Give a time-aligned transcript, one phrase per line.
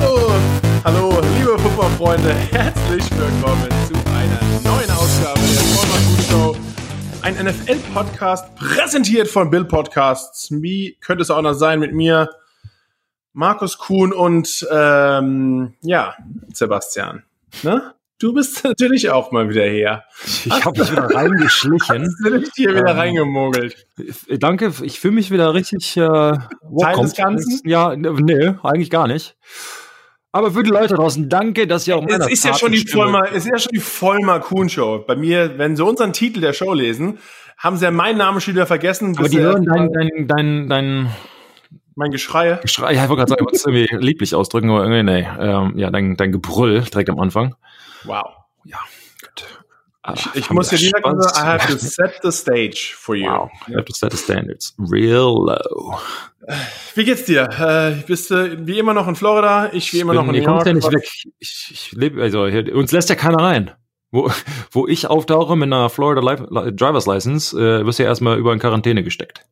[0.00, 0.30] Hallo,
[0.84, 6.56] hallo, liebe Footballfreunde, herzlich willkommen zu einer neuen Ausgabe der Vollmer Show.
[7.22, 10.52] Ein NFL-Podcast präsentiert von Bill Podcasts.
[10.52, 12.30] Wie könnte es auch noch sein mit mir,
[13.32, 16.14] Markus Kuhn und ähm, ja,
[16.52, 17.24] Sebastian.
[17.64, 17.94] Ne?
[18.20, 20.04] Du bist natürlich auch mal wieder her.
[20.44, 22.02] Ich habe mich wieder reingeschlichen.
[22.02, 23.86] Hast du dich hier wieder ähm, reingemogelt?
[24.28, 25.96] Danke, ich fühle mich wieder richtig.
[25.96, 27.60] Äh, Teil des Ganzen?
[27.64, 29.36] Ja, nee, eigentlich gar nicht.
[30.30, 32.86] Aber für die Leute draußen, danke, dass ihr auch meiner Es ist ja schon die
[32.86, 35.04] Vollmer, es ist ja schon die Vollmer Kuhn Show.
[35.06, 37.18] Bei mir, wenn sie unseren Titel der Show lesen,
[37.56, 39.16] haben sie ja meinen Namen schon wieder vergessen.
[39.18, 41.10] Aber die hören dein, dein, dein, dein
[41.98, 42.60] mein Geschrei.
[42.62, 45.28] Geschrei, ja, ich wollte gerade sagen, ich irgendwie lieblich ausdrücken, aber irgendwie, nee.
[45.40, 47.56] Ähm, ja, dein, dein Gebrüll direkt am Anfang.
[48.04, 48.26] Wow.
[48.64, 48.78] Ja.
[50.14, 53.30] Ich, ich muss dir direkt sagen, I have to set the stage for you.
[53.30, 55.98] Wow, I have to set the standards real low.
[56.94, 57.48] Wie geht's dir?
[57.58, 59.70] Äh, bist du wie immer noch in Florida?
[59.72, 60.66] Ich wie immer bin, noch in New York?
[60.66, 61.08] ja nicht weg.
[61.38, 63.72] Ich, ich lebe, also hier, uns lässt ja keiner rein.
[64.10, 64.30] Wo,
[64.70, 68.52] wo ich auftauche mit einer Florida Life, Driver's License, äh, wirst du ja erstmal über
[68.52, 69.44] in Quarantäne gesteckt.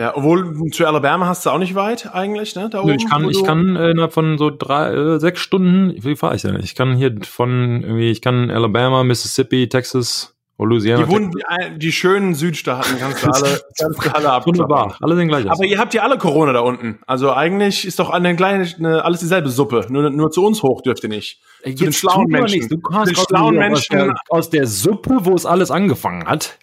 [0.00, 2.70] Ja, obwohl zu Alabama hast du auch nicht weit eigentlich, ne?
[2.70, 6.16] Da oben, ich kann, ich kann äh, innerhalb von so drei, äh, sechs Stunden, wie
[6.16, 6.58] fahre ich denn?
[6.58, 11.04] Ich kann hier von irgendwie, ich kann Alabama, Mississippi, Texas, Louisiana.
[11.04, 14.46] Die, Wunden, die, die schönen Südstaaten kannst du alle, kannst du alle ab.
[14.46, 15.50] Wunderbar, alle sind gleich.
[15.50, 17.00] Aber ihr habt ja alle Corona da unten.
[17.06, 19.84] Also eigentlich ist doch eine kleine, eine, alles dieselbe Suppe.
[19.90, 21.42] Nur, nur zu uns hoch dürft ihr nicht.
[21.62, 22.70] Ey, zu den schlauen Menschen.
[22.70, 26.58] Du kannst den schlauen Menschen aus der, aus der Suppe, wo es alles angefangen hat.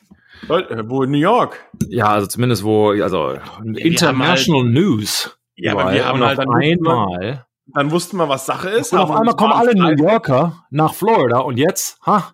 [0.50, 1.70] Äh, wo in New York?
[1.88, 5.38] Ja, also zumindest wo, also International halt, News.
[5.56, 7.46] Ja, aber wir haben halt dann einmal.
[7.74, 8.94] Dann wussten wir, was Sache ist.
[8.94, 12.34] Und auf einmal kommen alle New Yorker nach Florida und jetzt, ha?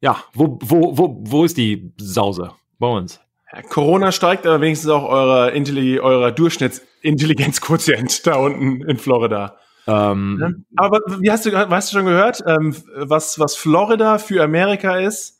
[0.00, 3.20] Ja, wo, wo, wo, wo ist die Sause bei uns?
[3.52, 9.56] Ja, Corona steigt aber wenigstens auch eurer, Intelli eurer Durchschnittsintelligenzquotient da unten in Florida.
[9.86, 14.98] Ähm, aber wie hast du, hast du schon gehört, ähm, was, was Florida für Amerika
[14.98, 15.33] ist?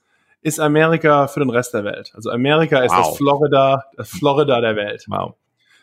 [0.45, 2.13] Ist Amerika für den Rest der Welt.
[2.15, 3.07] Also Amerika ist wow.
[3.07, 5.05] das Florida, das Florida der Welt.
[5.09, 5.35] Wow.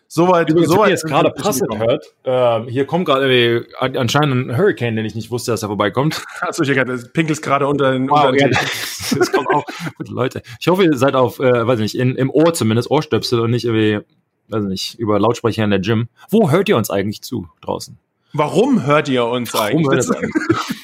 [0.08, 5.06] Soweit, Übrigens, soweit jetzt gerade passend hört, äh, hier kommt gerade anscheinend ein Hurricane, den
[5.06, 6.24] ich nicht wusste, dass er vorbeikommt.
[6.42, 8.60] Achso, ich gerade, pinkelt gerade unter den, wow, unter den ja,
[9.18, 9.64] das kommt auch.
[10.00, 13.52] Leute, ich hoffe, ihr seid auf, äh, weiß nicht, in, im Ohr zumindest, Ohrstöpsel und
[13.52, 14.06] nicht irgendwie,
[14.50, 16.10] weiß nicht, über Lautsprecher in der Gym.
[16.30, 17.98] Wo hört ihr uns eigentlich zu draußen?
[18.34, 20.08] Warum hört ihr uns Warum eigentlich?
[20.08, 20.78] Hört eigentlich?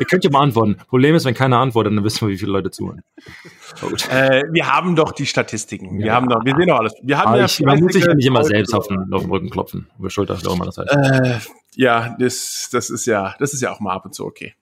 [0.00, 0.76] ihr könnt ja mal antworten.
[0.88, 3.02] Problem ist, wenn keiner antwortet, dann wissen wir, wie viele Leute zuhören.
[4.10, 5.98] Äh, wir haben doch die Statistiken.
[5.98, 6.14] Wir ja.
[6.14, 6.94] haben doch, wir sehen doch alles.
[7.02, 9.30] Wir haben ja ich, man muss sich ja nicht immer selbst auf den, auf den
[9.30, 9.88] Rücken klopfen.
[9.98, 10.90] Über Schulter, auch immer das heißt.
[10.90, 11.38] Äh,
[11.76, 14.54] ja, das, das ist ja, das ist ja auch mal ab und zu okay.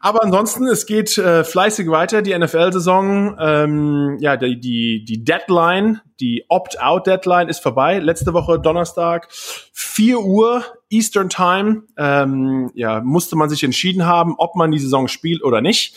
[0.00, 3.36] Aber ansonsten, es geht äh, fleißig weiter, die NFL-Saison.
[3.38, 7.98] Ähm, ja, die, die, die Deadline, die Opt-out-Deadline ist vorbei.
[7.98, 11.84] Letzte Woche Donnerstag, 4 Uhr Eastern Time.
[11.96, 15.96] Ähm, ja, musste man sich entschieden haben, ob man die Saison spielt oder nicht.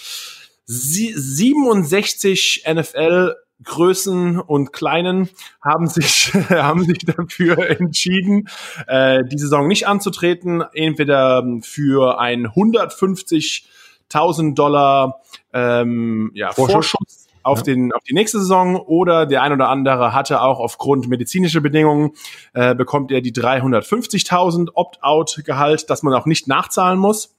[0.65, 5.29] Sie 67 NFL Größen und Kleinen
[5.61, 8.49] haben sich, haben sich dafür entschieden,
[8.87, 15.21] äh, die Saison nicht anzutreten, entweder für ein 150.000 Dollar
[15.53, 17.63] ähm, ja, Vorschuss, Vorschuss auf, ja.
[17.65, 22.11] den, auf die nächste Saison oder der ein oder andere hatte auch aufgrund medizinischer Bedingungen,
[22.53, 27.35] äh, bekommt er die 350.000 Opt-out-Gehalt, dass man auch nicht nachzahlen muss.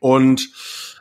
[0.00, 0.50] Und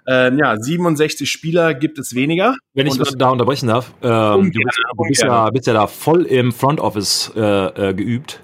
[0.07, 2.55] ähm, ja, 67 Spieler gibt es weniger.
[2.73, 6.23] Wenn ich da unterbrechen darf, ähm, du, bist, du bist, ja, bist ja da voll
[6.23, 8.41] im Front Office äh, äh, geübt.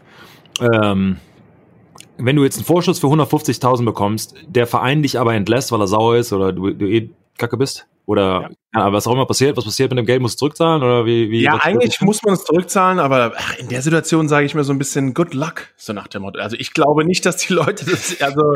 [0.59, 1.18] Ähm,
[2.18, 5.88] wenn du jetzt einen Vorschuss für 150.000 bekommst, der Verein dich aber entlässt, weil er
[5.88, 8.50] sauer ist oder du, du eh kacke bist, oder ja.
[8.91, 11.29] Was auch immer passiert, was passiert mit dem Geld, muss es zurückzahlen oder wie?
[11.29, 14.63] wie ja, eigentlich muss man es zurückzahlen, aber ach, in der Situation sage ich mir
[14.63, 16.39] so ein bisschen Good Luck, so nach dem Motto.
[16.39, 18.53] Also ich glaube nicht, dass die Leute das, also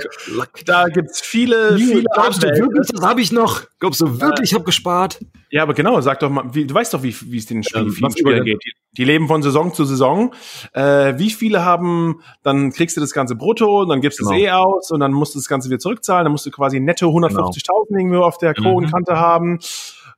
[0.65, 3.63] da gibt's viele, wie, viele Glaubst du wirklich, das habe ich noch?
[3.79, 5.19] Glaubst du wirklich, ich habe gespart?
[5.51, 8.11] Ja, aber genau, sag doch mal, wie, du weißt doch, wie es den Spiel, ähm,
[8.11, 8.63] Spielern geht.
[8.63, 10.33] Die, die, leben von Saison zu Saison.
[10.71, 14.35] Äh, wie viele haben, dann kriegst du das ganze brutto, dann gibst du genau.
[14.35, 16.79] es eh aus und dann musst du das Ganze wieder zurückzahlen, dann musst du quasi
[16.79, 17.99] netto 150.000 genau.
[17.99, 19.17] irgendwo auf der Kronenkante mhm.
[19.17, 19.59] haben.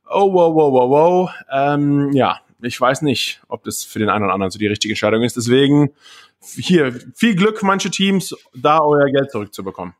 [0.06, 1.30] Oh, wow, wow, wow, wow.
[1.50, 4.92] Ähm, ja, ich weiß nicht, ob das für den einen oder anderen so die richtige
[4.92, 5.36] Entscheidung ist.
[5.36, 5.90] Deswegen
[6.40, 9.94] hier viel Glück, manche Teams, da euer Geld zurückzubekommen.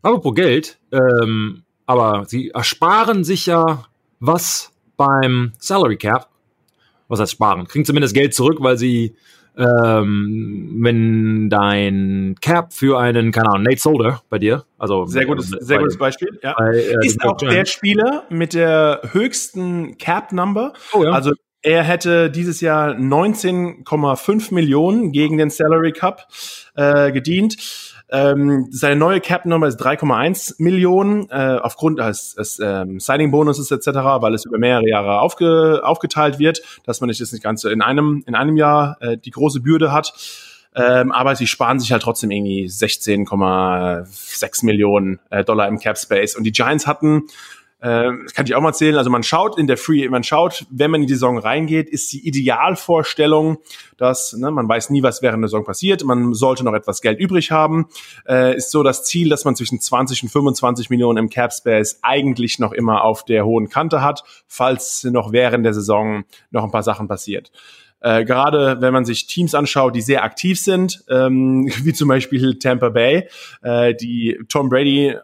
[0.00, 3.84] Apropos Geld, ähm, aber sie ersparen sich ja
[4.20, 6.28] was beim Salary Cap,
[7.08, 9.16] was heißt sparen, kriegen zumindest Geld zurück, weil sie,
[9.56, 15.48] ähm, wenn dein Cap für einen, keine Ahnung, Nate Solder bei dir, also sehr gutes,
[15.48, 16.54] sehr bei, gutes Beispiel, ja.
[16.56, 20.72] Bei, äh, ist auch der Spieler mit der höchsten Cap Number.
[20.92, 21.10] Oh, ja.
[21.10, 21.32] Also
[21.62, 26.26] er hätte dieses Jahr 19,5 Millionen gegen den Salary Cup
[26.74, 27.91] äh, gedient.
[28.12, 33.86] Ähm, seine neue Cap-Nummer ist 3,1 Millionen äh, aufgrund des, des ähm, Signing-Bonuses etc.,
[34.20, 37.80] weil es über mehrere Jahre aufge, aufgeteilt wird, dass man nicht das nicht ganz in
[37.80, 40.12] einem in einem Jahr äh, die große Bürde hat.
[40.74, 46.36] Ähm, aber sie sparen sich halt trotzdem irgendwie 16,6 Millionen äh, Dollar im Cap Space.
[46.36, 47.24] Und die Giants hatten
[47.82, 48.96] das kann ich auch mal erzählen.
[48.96, 52.12] Also man schaut in der Free, man schaut, wenn man in die Saison reingeht, ist
[52.12, 53.58] die Idealvorstellung,
[53.96, 56.04] dass ne, man weiß nie, was während der Saison passiert.
[56.04, 57.88] Man sollte noch etwas Geld übrig haben.
[58.28, 61.98] Äh, ist so das Ziel, dass man zwischen 20 und 25 Millionen im Cap Space
[62.02, 66.70] eigentlich noch immer auf der hohen Kante hat, falls noch während der Saison noch ein
[66.70, 67.50] paar Sachen passiert.
[68.02, 72.58] Äh, gerade wenn man sich Teams anschaut, die sehr aktiv sind, ähm, wie zum Beispiel
[72.58, 73.28] Tampa Bay,
[73.62, 75.16] äh, die Tom Brady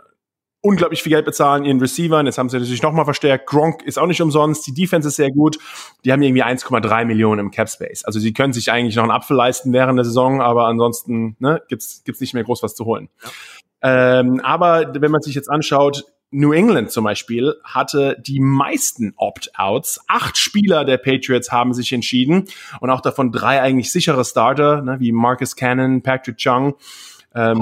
[0.60, 2.26] unglaublich viel Geld bezahlen ihren Receivern.
[2.26, 3.46] Jetzt haben sie natürlich nochmal verstärkt.
[3.46, 4.66] Gronk ist auch nicht umsonst.
[4.66, 5.58] Die Defense ist sehr gut.
[6.04, 8.04] Die haben irgendwie 1,3 Millionen im Cap Space.
[8.04, 11.62] Also sie können sich eigentlich noch einen Apfel leisten während der Saison, aber ansonsten ne,
[11.68, 13.08] gibt's gibt's nicht mehr groß was zu holen.
[13.22, 14.20] Ja.
[14.20, 20.00] Ähm, aber wenn man sich jetzt anschaut, New England zum Beispiel hatte die meisten Opt-outs.
[20.08, 22.44] Acht Spieler der Patriots haben sich entschieden
[22.80, 26.74] und auch davon drei eigentlich sichere Starter, ne, wie Marcus Cannon, Patrick Chung.
[27.34, 27.58] Ähm,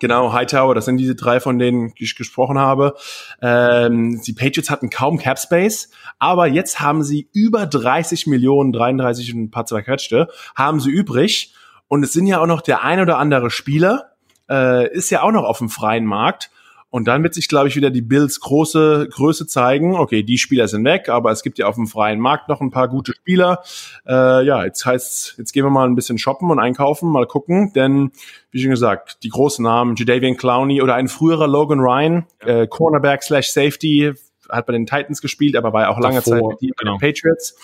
[0.00, 2.94] Genau, Hightower, das sind diese drei, von denen ich gesprochen habe.
[3.42, 9.34] Ähm, die Patriots hatten kaum Cap Space, aber jetzt haben sie über 30 Millionen, 33
[9.34, 11.54] und ein paar zerquetschte, haben sie übrig.
[11.88, 14.12] Und es sind ja auch noch der ein oder andere Spieler,
[14.48, 16.50] äh, ist ja auch noch auf dem freien Markt.
[16.90, 19.96] Und dann wird sich, glaube ich, wieder die Bills große Größe zeigen.
[19.96, 22.70] Okay, die Spieler sind weg, aber es gibt ja auf dem freien Markt noch ein
[22.70, 23.62] paar gute Spieler.
[24.06, 27.72] Äh, ja, jetzt heißt jetzt gehen wir mal ein bisschen shoppen und einkaufen, mal gucken,
[27.74, 28.12] denn
[28.50, 33.22] wie schon gesagt, die großen Namen, Jadavian Clowney oder ein früherer Logan Ryan, äh, Cornerback
[33.22, 34.14] slash Safety,
[34.48, 36.96] hat bei den Titans gespielt, aber war ja auch lange Davor, Zeit mit genau.
[36.96, 37.54] den Patriots.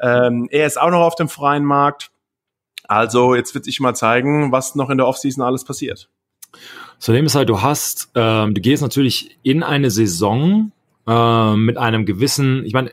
[0.00, 2.10] Ähm, er ist auch noch auf dem freien Markt.
[2.88, 6.10] Also jetzt wird sich mal zeigen, was noch in der Offseason alles passiert.
[6.98, 10.72] Zudem ist halt, du hast, ähm, du gehst natürlich in eine Saison
[11.06, 12.90] äh, mit einem gewissen, ich meine,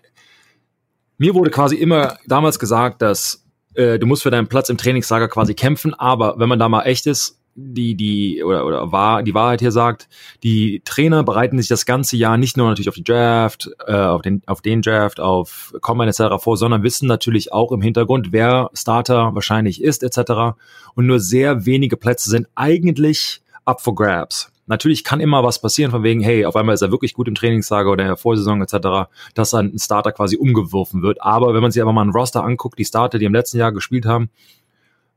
[1.17, 3.45] mir wurde quasi immer damals gesagt, dass
[3.75, 6.83] äh, du musst für deinen Platz im Trainingslager quasi kämpfen, aber wenn man da mal
[6.83, 10.09] echt ist, die, die, oder, oder war, die Wahrheit hier sagt,
[10.41, 14.21] die Trainer bereiten sich das ganze Jahr nicht nur natürlich auf die Draft, äh, auf
[14.21, 16.43] den, auf den Draft, auf Combine etc.
[16.43, 20.57] vor, sondern wissen natürlich auch im Hintergrund, wer Starter wahrscheinlich ist etc.
[20.95, 24.51] Und nur sehr wenige Plätze sind eigentlich up for grabs.
[24.65, 27.35] Natürlich kann immer was passieren von wegen, hey, auf einmal ist er wirklich gut im
[27.35, 31.21] Trainingslager oder in der Vorsaison etc., dass dann ein Starter quasi umgeworfen wird.
[31.21, 33.73] Aber wenn man sich aber mal einen Roster anguckt, die Starter, die im letzten Jahr
[33.73, 34.29] gespielt haben,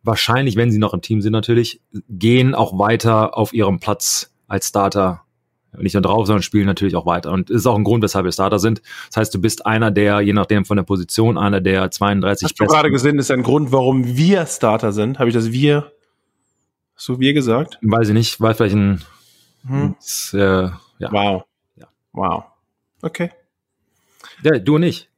[0.03, 4.69] wahrscheinlich, wenn sie noch im Team sind natürlich, gehen auch weiter auf ihrem Platz als
[4.69, 5.23] Starter
[5.79, 7.33] nicht nur drauf, sondern spielen natürlich auch weiter.
[7.33, 8.81] Und ist auch ein Grund, weshalb wir Starter sind.
[9.09, 12.61] Das heißt, du bist einer der, je nachdem von der Position, einer der 32 Hast
[12.61, 15.19] du gerade gesehen, ist ein Grund, warum wir Starter sind?
[15.19, 15.93] Habe ich das wir
[16.97, 17.79] so wir gesagt?
[17.83, 19.03] Weiß ich nicht, war vielleicht ein.
[19.67, 19.97] Hm.
[19.99, 21.13] Ist, äh, ja.
[21.13, 21.45] Wow.
[21.77, 21.89] Ja.
[22.13, 22.45] Wow.
[23.03, 23.31] Okay.
[24.43, 25.09] Ja, du und ich.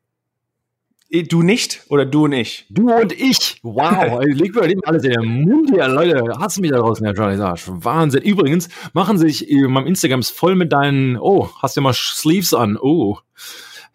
[1.10, 2.66] Du nicht oder du und ich?
[2.68, 3.60] Du und ich.
[3.62, 4.22] Wow.
[4.24, 6.22] Leg mir alles in den Mund hier, Leute.
[6.38, 7.64] Hast du mich da draußen, Herr Charlie Arsch.
[7.66, 8.22] Wahnsinn.
[8.22, 12.76] Übrigens, machen sich äh, meinem Instagrams voll mit deinen, oh, hast du mal Sleeves an.
[12.76, 13.18] Oh.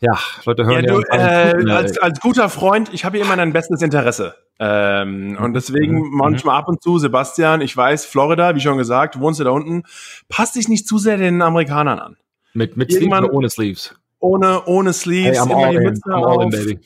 [0.03, 0.93] Ja, Leute hören ja.
[0.93, 4.35] Du, äh, als, als guter Freund, ich habe hier immer dein bestes Interesse.
[4.59, 6.09] Ähm, und deswegen mhm.
[6.11, 9.83] manchmal ab und zu, Sebastian, ich weiß, Florida, wie schon gesagt, wohnst du da unten,
[10.27, 12.17] passt dich nicht zu sehr den Amerikanern an.
[12.53, 13.95] Mit, mit Sleeves oder ohne Sleeves?
[14.19, 16.43] Ohne, ohne Sleeves, hey, immer die Mütze in, auf.
[16.43, 16.79] In, baby.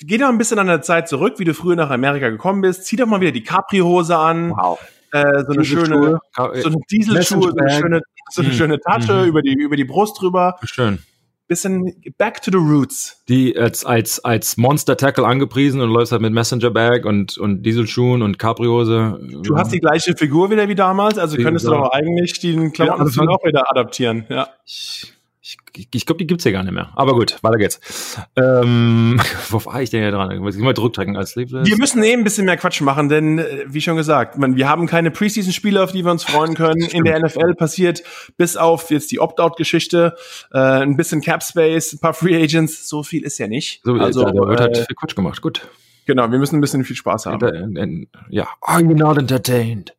[0.00, 2.86] Geh doch ein bisschen an der Zeit zurück, wie du früher nach Amerika gekommen bist.
[2.86, 4.50] Zieh doch mal wieder die Capri-Hose an.
[4.50, 4.80] Wow.
[5.12, 8.54] Äh, so eine schöne, so eine Dieselschuhe, so eine schöne, so eine mhm.
[8.54, 9.28] schöne Tasche mhm.
[9.28, 10.56] über die, über die Brust drüber.
[10.64, 10.98] Schön
[11.48, 13.22] bisschen back to the roots.
[13.28, 17.62] Die als, als, als Monster Tackle angepriesen und läufst halt mit Messenger Bag und, und
[17.62, 19.18] Dieselschuhen und Capriose.
[19.42, 19.60] Du ja.
[19.60, 23.28] hast die gleiche Figur wieder wie damals, also könntest du doch eigentlich den Klamotten ja,
[23.28, 24.48] auch wieder adaptieren, ja.
[24.64, 25.15] Ich,
[25.46, 26.90] ich, ich glaube, die gibt's hier gar nicht mehr.
[26.96, 28.18] Aber gut, weiter geht's.
[28.34, 30.32] Ähm, wo war ich denn hier dran?
[30.32, 31.68] Ich muss mal zurückdrücken als Sleeveless.
[31.68, 34.68] Wir müssen eben ein bisschen mehr Quatsch machen, denn äh, wie schon gesagt, man, wir
[34.68, 36.82] haben keine Preseason-Spiele, auf die wir uns freuen können.
[36.90, 38.02] In der NFL passiert
[38.36, 40.16] bis auf jetzt die Opt-out-Geschichte
[40.52, 42.88] äh, ein bisschen Cap Space, ein paar Free Agents.
[42.88, 43.82] So viel ist ja nicht.
[43.84, 45.40] So, also da wird halt äh, viel Quatsch gemacht.
[45.42, 45.68] Gut.
[46.06, 48.08] Genau, wir müssen ein bisschen viel Spaß haben.
[48.30, 49.96] Ja, are you not entertained?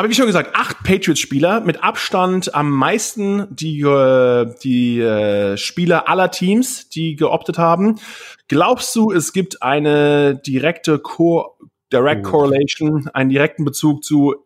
[0.00, 6.08] Aber wie schon gesagt, acht Patriots-Spieler mit Abstand am meisten die, äh, die äh, Spieler
[6.08, 8.00] aller Teams, die geoptet haben.
[8.48, 11.58] Glaubst du, es gibt eine direkte Co
[11.92, 12.30] Direct oh.
[12.30, 14.36] Correlation, einen direkten Bezug zu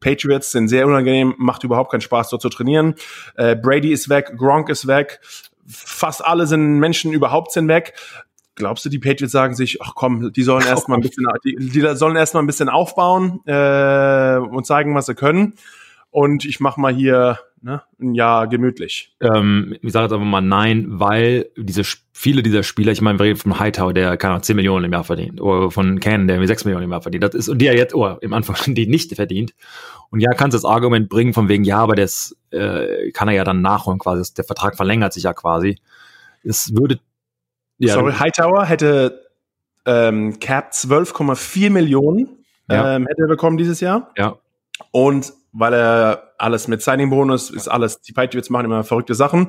[0.00, 2.94] Patriots sind sehr unangenehm, macht überhaupt keinen Spaß dort zu trainieren.
[3.34, 5.20] Äh, Brady ist weg, Gronk ist weg,
[5.66, 7.92] fast alle sind Menschen überhaupt sind weg.
[8.54, 11.96] Glaubst du, die Patriots sagen sich, ach komm, die sollen erstmal ein bisschen, die, die
[11.96, 15.54] sollen erstmal ein bisschen aufbauen äh, und zeigen, was sie können.
[16.10, 19.16] Und ich mach mal hier ne, ein Jahr gemütlich.
[19.20, 21.82] Ähm, ich sage jetzt einfach mal nein, weil diese
[22.12, 25.02] viele dieser Spieler, ich meine, wir reden von Hightower, der kann 10 Millionen im Jahr
[25.02, 27.24] verdient, oder von Cannon, der 6 Millionen im Jahr verdient.
[27.24, 29.54] Das ist, und die er jetzt, oh, im Anfang, die nicht verdient.
[30.10, 33.34] Und ja, kannst du das Argument bringen von wegen, ja, aber das äh, kann er
[33.34, 34.32] ja dann nachholen quasi.
[34.34, 35.78] Der Vertrag verlängert sich ja quasi.
[36.44, 37.00] Es würde.
[37.78, 39.24] Ja, Sorry, Hightower hätte
[39.86, 42.96] ähm, Cap 12,4 Millionen ja.
[42.96, 44.12] ähm, hätte er bekommen dieses Jahr.
[44.16, 44.36] Ja.
[44.90, 49.48] Und weil er alles mit Signing-Bonus ist alles, die Patriots machen immer verrückte Sachen,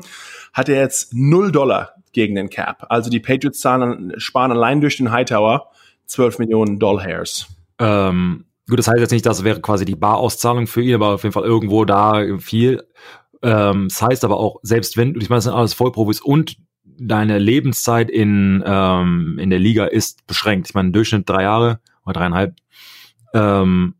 [0.53, 2.85] hat er jetzt 0 Dollar gegen den Cap.
[2.89, 5.71] Also die Patriots zahlen, sparen allein durch den Hightower
[6.05, 7.47] 12 Millionen Dollars.
[7.79, 11.23] Ähm, gut, das heißt jetzt nicht, das wäre quasi die Barauszahlung für ihn, aber auf
[11.23, 12.83] jeden Fall irgendwo da viel.
[13.41, 16.57] Ähm, das heißt aber auch, selbst wenn, ich meine, das sind alles Vollprofis und
[16.97, 20.69] deine Lebenszeit in, ähm, in der Liga ist beschränkt.
[20.69, 22.55] Ich meine, Durchschnitt drei Jahre oder dreieinhalb.
[23.33, 23.95] Ähm,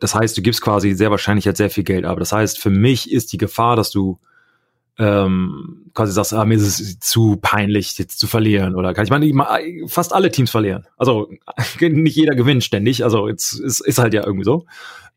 [0.00, 2.18] das heißt, du gibst quasi sehr wahrscheinlich jetzt sehr viel Geld ab.
[2.18, 4.18] Das heißt, für mich ist die Gefahr, dass du
[4.98, 8.74] ähm, quasi sagst, ah, mir ist es zu peinlich, jetzt zu verlieren.
[8.74, 9.32] Oder kann ich meine,
[9.88, 10.86] fast alle Teams verlieren.
[10.96, 11.30] Also
[11.80, 13.02] nicht jeder gewinnt ständig.
[13.04, 14.66] Also jetzt ist, ist halt ja irgendwie so.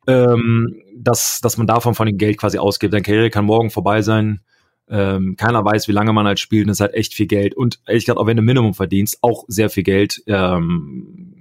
[0.08, 2.94] Ähm, dass, dass man davon von dem Geld quasi ausgibt.
[2.94, 4.42] Deine Karriere kann morgen vorbei sein.
[4.90, 6.66] Ähm, keiner weiß, wie lange man halt spielt.
[6.66, 7.56] Und das ist halt echt viel Geld.
[7.56, 10.24] Und ehrlich gesagt, auch wenn du Minimum verdienst, auch sehr viel Geld.
[10.28, 11.34] Ähm,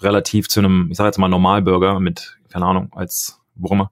[0.00, 3.90] relativ zu einem, ich sage jetzt mal Normalbürger mit keine Ahnung, als wo immer.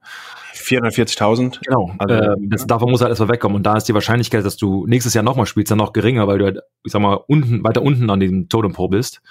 [0.54, 1.60] 440.000.
[1.64, 1.92] Genau.
[1.98, 3.56] Also, äh, das, davon muss halt erstmal wegkommen.
[3.56, 6.38] Und da ist die Wahrscheinlichkeit, dass du nächstes Jahr nochmal spielst, dann noch geringer, weil
[6.38, 9.22] du halt, ich sag mal, unten, weiter unten an diesem Totempol bist.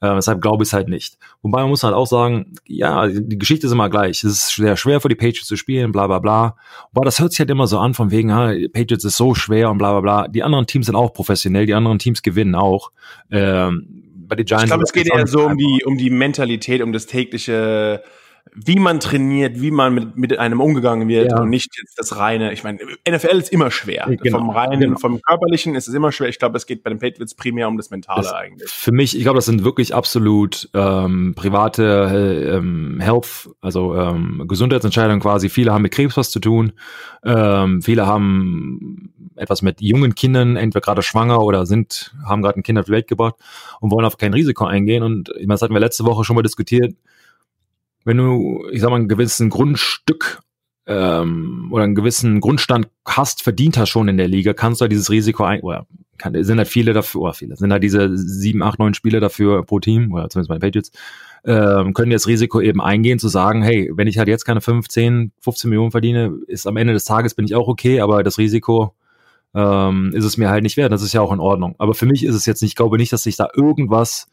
[0.00, 1.18] Äh, deshalb glaube ich es halt nicht.
[1.42, 4.22] Wobei man muss halt auch sagen, ja, die Geschichte ist immer gleich.
[4.22, 6.56] Es ist sehr schwer für die Patriots zu spielen, bla bla bla.
[6.92, 9.70] Aber das hört sich halt immer so an, von wegen, ha, Patriots ist so schwer
[9.70, 10.28] und bla bla bla.
[10.28, 12.92] Die anderen Teams sind auch professionell, die anderen Teams gewinnen auch.
[13.30, 16.82] Ähm, bei den Giants ich glaube, es geht eher so um die, um die Mentalität,
[16.82, 18.02] um das tägliche
[18.54, 21.40] wie man trainiert, wie man mit, mit einem umgegangen wird ja.
[21.40, 22.52] und nicht jetzt das reine.
[22.52, 22.78] Ich meine,
[23.08, 24.06] NFL ist immer schwer.
[24.08, 24.38] Genau.
[24.38, 24.98] Vom reinen, genau.
[24.98, 26.28] vom körperlichen ist es immer schwer.
[26.28, 28.70] Ich glaube, es geht bei den Patriots primär um das Mentale das eigentlich.
[28.70, 35.20] Für mich, ich glaube, das sind wirklich absolut ähm, private ähm, Health, also ähm, Gesundheitsentscheidungen
[35.20, 35.48] quasi.
[35.48, 36.72] Viele haben mit Krebs was zu tun.
[37.24, 42.62] Ähm, viele haben etwas mit jungen Kindern, entweder gerade schwanger oder sind, haben gerade ein
[42.62, 43.36] Kind auf die Welt gebracht
[43.80, 45.02] und wollen auf kein Risiko eingehen.
[45.02, 46.94] Und ich meine, das hatten wir letzte Woche schon mal diskutiert
[48.08, 50.40] wenn du, ich sag mal, ein gewissen Grundstück
[50.86, 54.92] ähm, oder einen gewissen Grundstand hast, verdient hast schon in der Liga, kannst du halt
[54.92, 55.86] dieses Risiko ein, oder
[56.16, 59.62] kann, sind halt viele dafür, oder viele, sind halt diese sieben, acht, neun Spieler dafür
[59.62, 60.90] pro Team, oder zumindest bei den Patriots,
[61.44, 65.32] ähm, können das Risiko eben eingehen, zu sagen, hey, wenn ich halt jetzt keine 15,
[65.42, 68.94] 15 Millionen verdiene, ist am Ende des Tages bin ich auch okay, aber das Risiko
[69.54, 70.92] ähm, ist es mir halt nicht wert.
[70.92, 71.74] Das ist ja auch in Ordnung.
[71.78, 74.28] Aber für mich ist es jetzt nicht, ich glaube nicht, dass sich da irgendwas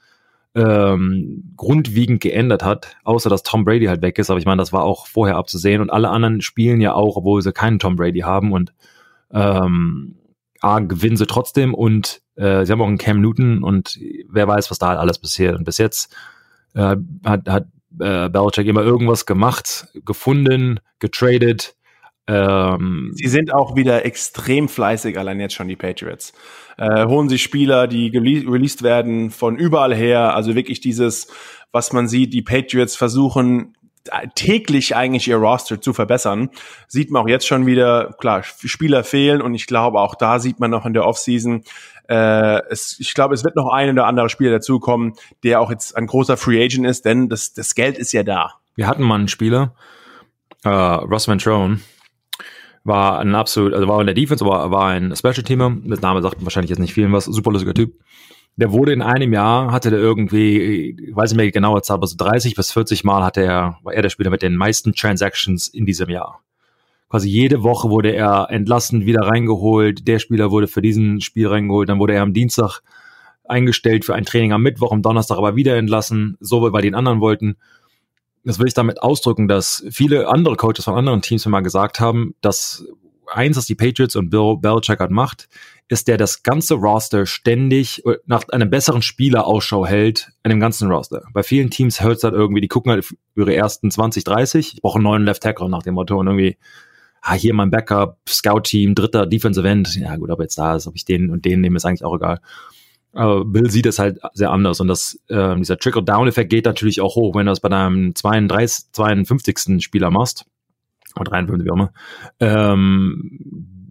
[0.55, 4.29] ähm, grundwiegend geändert hat, außer dass Tom Brady halt weg ist.
[4.29, 5.81] Aber ich meine, das war auch vorher abzusehen.
[5.81, 8.53] Und alle anderen spielen ja auch, obwohl sie keinen Tom Brady haben.
[8.53, 8.73] Und
[9.31, 10.15] ähm,
[10.61, 11.73] A, gewinnen sie trotzdem.
[11.73, 13.63] Und äh, sie haben auch einen Cam Newton.
[13.63, 15.57] Und wer weiß, was da halt alles passiert.
[15.57, 16.15] Und bis jetzt
[16.73, 16.95] äh,
[17.25, 17.67] hat, hat
[17.99, 21.75] äh, Belichick immer irgendwas gemacht, gefunden, getradet,
[22.27, 26.33] ähm, Sie sind auch wieder extrem fleißig, allein jetzt schon die Patriots.
[26.77, 30.35] Äh, holen sich Spieler, die released werden von überall her.
[30.35, 31.27] Also wirklich dieses,
[31.71, 33.75] was man sieht, die Patriots versuchen
[34.35, 36.49] täglich eigentlich ihr Roster zu verbessern.
[36.87, 40.59] Sieht man auch jetzt schon wieder, klar, Spieler fehlen und ich glaube auch da sieht
[40.59, 41.63] man noch in der Offseason,
[42.07, 45.13] äh, es, ich glaube, es wird noch ein oder andere Spieler dazukommen,
[45.43, 48.53] der auch jetzt ein großer Free Agent ist, denn das, das Geld ist ja da.
[48.75, 49.73] Wir hatten mal einen Spieler,
[50.63, 51.79] äh, Ross Ventrone,
[52.85, 55.75] war ein absolut, also war in der Defense, aber war ein Special Teamer.
[55.85, 57.25] Das Name sagt wahrscheinlich jetzt nicht vielen was.
[57.25, 57.99] Super lustiger Typ.
[58.57, 61.95] Der wurde in einem Jahr, hatte der irgendwie, ich weiß nicht mehr die genaue Zahl,
[61.95, 64.93] aber so 30 bis 40 Mal hatte er, war er der Spieler mit den meisten
[64.93, 66.41] Transactions in diesem Jahr.
[67.09, 70.07] Quasi jede Woche wurde er entlassen, wieder reingeholt.
[70.07, 71.89] Der Spieler wurde für diesen Spiel reingeholt.
[71.89, 72.81] Dann wurde er am Dienstag
[73.43, 76.37] eingestellt für ein Training am Mittwoch, am Donnerstag aber wieder entlassen.
[76.39, 77.57] So, weil die anderen wollten
[78.45, 82.35] das will ich damit ausdrücken, dass viele andere Coaches von anderen Teams mal gesagt haben,
[82.41, 82.85] dass
[83.27, 85.49] eins, was die Patriots und Bill Belichick hat macht,
[85.87, 90.91] ist der das ganze Roster ständig nach einem besseren Spieler Ausschau hält in dem ganzen
[90.91, 91.23] Roster.
[91.33, 94.81] Bei vielen Teams hört es halt irgendwie, die gucken halt ihre ersten 20, 30, ich
[94.81, 96.57] brauche einen neuen Left Tackle nach dem Motto und irgendwie,
[97.21, 100.95] ah, hier mein Backup, Scout-Team, dritter Defensive End, ja gut, ob jetzt da ist, ob
[100.95, 102.39] ich den und den nehme, ist eigentlich auch egal.
[103.15, 107.15] Aber Bill sieht es halt sehr anders und das, äh, dieser Trickle-Down-Effekt geht natürlich auch
[107.15, 109.81] hoch, wenn du das bei deinem 32, 52.
[109.83, 110.45] Spieler machst,
[111.15, 111.93] oder 53, wie auch immer,
[112.41, 113.39] ähm,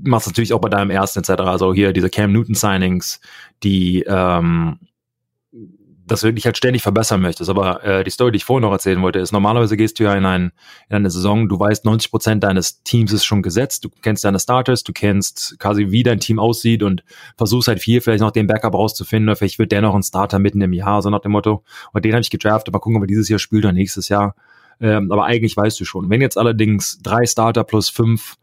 [0.02, 1.31] machst du natürlich auch bei deinem ersten etc.
[1.43, 3.21] Also hier diese Cam Newton-Signings,
[3.62, 4.78] die, ähm,
[6.07, 7.49] dass du dich halt ständig verbessern möchtest.
[7.51, 10.15] Aber äh, die Story, die ich vorhin noch erzählen wollte, ist, normalerweise gehst du ja
[10.15, 10.53] in, ein,
[10.89, 14.39] in eine Saison, du weißt, 90 Prozent deines Teams ist schon gesetzt, du kennst deine
[14.39, 17.05] Starters, du kennst quasi, wie dein Team aussieht und
[17.37, 20.39] versuchst halt viel vielleicht noch den Backup rauszufinden oder vielleicht wird der noch ein Starter
[20.39, 21.65] mitten im Jahr, so nach dem Motto.
[21.93, 24.35] Und den habe ich gedraftet, mal gucken, ob er dieses Jahr spielt oder nächstes Jahr.
[24.81, 26.11] Ähm, aber eigentlich weißt du schon.
[26.11, 28.37] Wenn jetzt allerdings drei Starter plus fünf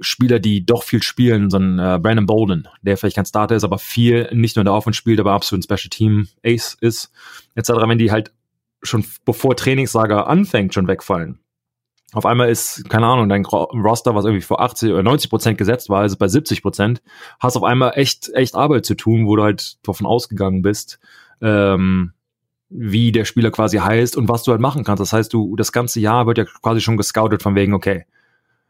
[0.00, 3.64] Spieler, die doch viel spielen, so ein äh, Brandon Bolden, der vielleicht kein Starter ist,
[3.64, 7.12] aber viel nicht nur in der Offense spielt, aber absolut ein Special Team Ace ist,
[7.54, 8.32] etc., wenn die halt
[8.82, 11.40] schon bevor Trainingslager anfängt, schon wegfallen.
[12.12, 15.90] Auf einmal ist, keine Ahnung, dein Roster, was irgendwie vor 80 oder 90 Prozent gesetzt
[15.90, 17.02] war, ist bei 70 Prozent,
[17.40, 21.00] hast auf einmal echt, echt Arbeit zu tun, wo du halt davon ausgegangen bist,
[21.42, 22.12] ähm,
[22.68, 25.00] wie der Spieler quasi heißt und was du halt machen kannst.
[25.00, 28.06] Das heißt, du, das ganze Jahr wird ja quasi schon gescoutet von wegen, okay,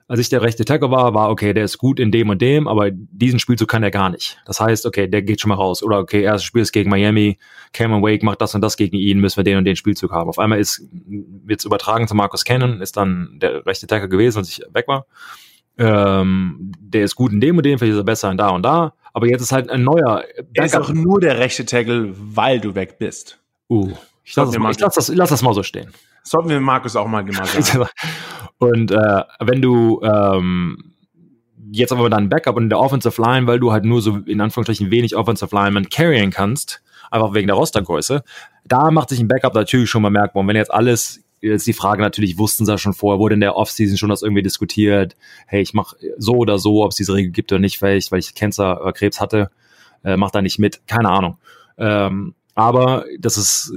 [0.08, 2.68] als ich der rechte Tackle war, war, okay, der ist gut in dem und dem,
[2.68, 4.38] aber diesen Spielzug kann er gar nicht.
[4.46, 5.82] Das heißt, okay, der geht schon mal raus.
[5.82, 7.38] Oder okay, erstes Spiel ist gegen Miami,
[7.72, 10.28] Cameron Wake macht das und das gegen ihn, müssen wir den und den Spielzug haben.
[10.28, 14.48] Auf einmal ist, wird's übertragen zu Marcus Cannon, ist dann der rechte Tackle gewesen, als
[14.48, 15.06] ich weg war.
[15.78, 18.62] Ähm, der ist gut in dem und dem, vielleicht ist er besser in da und
[18.62, 18.94] da.
[19.12, 20.24] Aber jetzt ist halt ein neuer.
[20.54, 23.40] Er ist auch nur der rechte Tackle, weil du weg bist.
[23.68, 25.92] Uh, ich lasse das, lass das, lass das mal so stehen.
[26.22, 27.88] Sollten wir Markus auch mal gemacht haben.
[28.58, 30.92] Und äh, wenn du ähm,
[31.70, 34.40] jetzt aber dann Backup und in der Offensive Line, weil du halt nur so in
[34.40, 38.22] Anführungsstrichen wenig Offensive Lineman carryen kannst, einfach wegen der Rostergröße,
[38.64, 40.40] da macht sich ein Backup natürlich schon mal merkbar.
[40.40, 43.40] Und wenn jetzt alles jetzt die Frage natürlich, wussten sie ja schon vorher, wurde in
[43.40, 47.14] der Offseason schon das irgendwie diskutiert, hey, ich mache so oder so, ob es diese
[47.14, 49.50] Regel gibt oder nicht, vielleicht, weil ich Cancer oder Krebs hatte,
[50.02, 51.38] äh, mach da nicht mit, keine Ahnung.
[51.78, 53.74] Ähm, aber das ist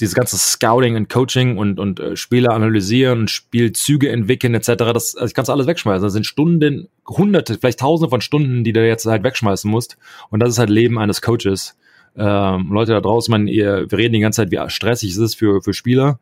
[0.00, 5.26] dieses ganze Scouting und Coaching und, und äh, Spieler analysieren, Spielzüge entwickeln etc., das also
[5.26, 6.02] ich kann's alles wegschmeißen.
[6.02, 9.96] Das sind Stunden, hunderte, vielleicht tausende von Stunden, die du jetzt halt wegschmeißen musst.
[10.30, 11.76] Und das ist halt Leben eines Coaches.
[12.16, 15.34] Ähm, Leute da draußen, man, ihr, wir reden die ganze Zeit, wie stressig es ist
[15.34, 16.18] für, für Spieler.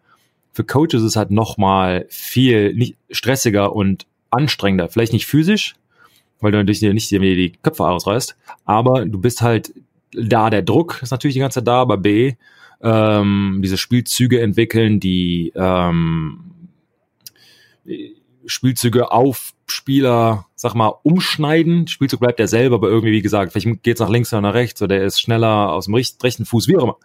[0.52, 4.88] Für Coaches ist es halt nochmal viel nicht stressiger und anstrengender.
[4.88, 5.76] Vielleicht nicht physisch,
[6.40, 9.72] weil du natürlich nicht die Köpfe ausreißt, aber du bist halt
[10.14, 12.34] da, der Druck ist natürlich die ganze Zeit da, aber B,
[12.82, 16.52] ähm, diese Spielzüge entwickeln, die ähm,
[18.46, 21.86] Spielzüge auf Spieler, sag mal, umschneiden.
[21.86, 24.82] Spielzug bleibt ja selber, aber irgendwie, wie gesagt, vielleicht geht's nach links oder nach rechts
[24.82, 26.96] oder der ist schneller aus dem rechten Fuß, wie auch immer.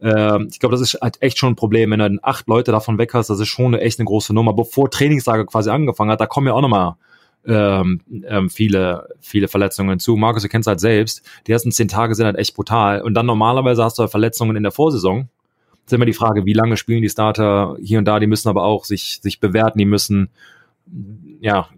[0.00, 2.70] Ähm, ich glaube, das ist halt echt schon ein Problem, wenn du dann acht Leute
[2.70, 4.52] davon weg hast, das ist schon eine, echt eine große Nummer.
[4.52, 6.96] Bevor Trainingslager quasi angefangen hat, da kommen ja auch nochmal
[7.46, 10.16] ähm, ähm, viele, viele Verletzungen zu.
[10.16, 13.02] Markus, du kennst halt selbst, die ersten zehn Tage sind halt echt brutal.
[13.02, 15.28] Und dann normalerweise hast du halt Verletzungen in der Vorsaison.
[15.84, 18.48] Das ist immer die Frage, wie lange spielen die Starter hier und da, die müssen
[18.48, 20.30] aber auch sich, sich bewerten, die müssen,
[21.40, 21.68] ja,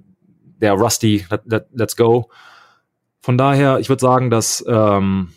[0.61, 2.29] der Rusty, let, let, let's go.
[3.21, 5.29] Von daher, ich würde sagen, dass ähm,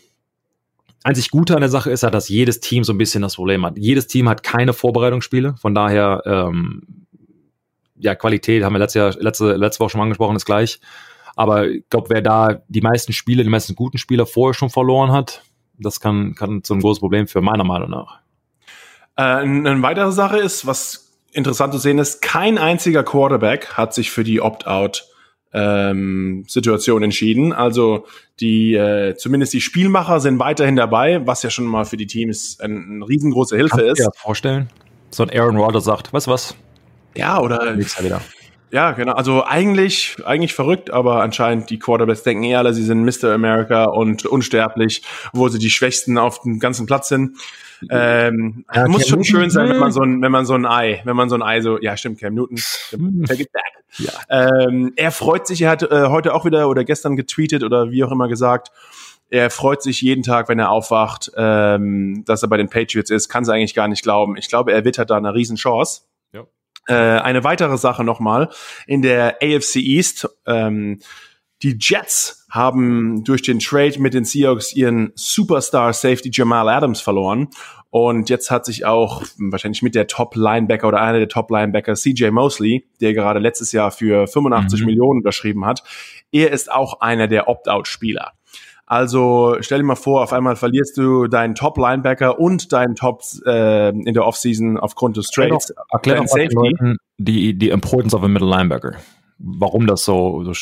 [1.04, 3.66] einzig Gute an der Sache ist ja, dass jedes Team so ein bisschen das Problem
[3.66, 3.76] hat.
[3.76, 7.01] Jedes Team hat keine Vorbereitungsspiele, von daher ähm,
[8.02, 10.80] ja, Qualität haben wir letzte, Jahr, letzte, letzte Woche schon mal angesprochen, ist gleich.
[11.34, 15.12] Aber ich glaube, wer da die meisten Spiele, die meisten guten Spieler vorher schon verloren
[15.12, 15.42] hat,
[15.78, 18.20] das kann, kann so ein großes Problem für meiner Meinung nach.
[19.16, 24.10] Äh, eine weitere Sache ist, was interessant zu sehen ist, kein einziger Quarterback hat sich
[24.10, 25.06] für die Opt-out
[25.54, 27.52] ähm, Situation entschieden.
[27.52, 28.06] Also
[28.40, 32.58] die äh, zumindest die Spielmacher sind weiterhin dabei, was ja schon mal für die Teams
[32.60, 33.98] eine ein riesengroße Hilfe Kannst ist.
[34.00, 34.68] Ja, vorstellen.
[35.10, 36.54] So ein Aaron Rodgers sagt, weißt du was?
[37.14, 37.76] Ja, oder.
[37.76, 38.20] Wieder.
[38.72, 39.12] Ja, genau.
[39.12, 43.34] Also eigentlich, eigentlich verrückt, aber anscheinend die Quarterbacks denken eh alle, sie sind Mr.
[43.34, 45.02] America und unsterblich,
[45.34, 47.36] wo sie die Schwächsten auf dem ganzen Platz sind.
[47.90, 51.02] Ähm, ja, muss schon schön sein, wenn man so ein, wenn man so ein Ei,
[51.04, 52.56] wenn man so ein Ei so, ja stimmt, Cam Newton,
[53.26, 53.62] take it back.
[53.98, 54.12] Ja.
[54.30, 58.04] Ähm, er freut sich, er hat äh, heute auch wieder oder gestern getweetet oder wie
[58.04, 58.70] auch immer gesagt,
[59.28, 63.28] er freut sich jeden Tag, wenn er aufwacht, ähm, dass er bei den Patriots ist,
[63.28, 64.36] kann sie eigentlich gar nicht glauben.
[64.36, 66.02] Ich glaube, er wittert da eine Riesenchance.
[66.88, 68.50] Äh, eine weitere Sache nochmal.
[68.86, 71.00] In der AFC East, ähm,
[71.62, 77.48] die Jets haben durch den Trade mit den Seahawks ihren Superstar Safety Jamal Adams verloren.
[77.90, 82.88] Und jetzt hat sich auch wahrscheinlich mit der Top-Linebacker oder einer der Top-Linebacker CJ Mosley,
[83.00, 84.86] der gerade letztes Jahr für 85 mhm.
[84.86, 85.82] Millionen unterschrieben hat,
[86.32, 88.32] er ist auch einer der Opt-out-Spieler.
[88.86, 93.88] Also stell dir mal vor, auf einmal verlierst du deinen Top-Linebacker und deinen Top äh,
[93.88, 95.72] in der Offseason aufgrund des Trades.
[95.90, 98.96] Erklär doch mal Leuten die, die Importance of a Middle Linebacker.
[99.38, 100.52] Warum das so, so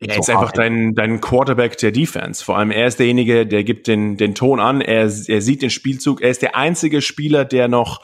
[0.00, 2.44] er ist einfach dein, dein Quarterback der Defense.
[2.44, 5.70] Vor allem er ist derjenige, der gibt den, den Ton an, er, er sieht den
[5.70, 8.00] Spielzug, er ist der einzige Spieler, der noch,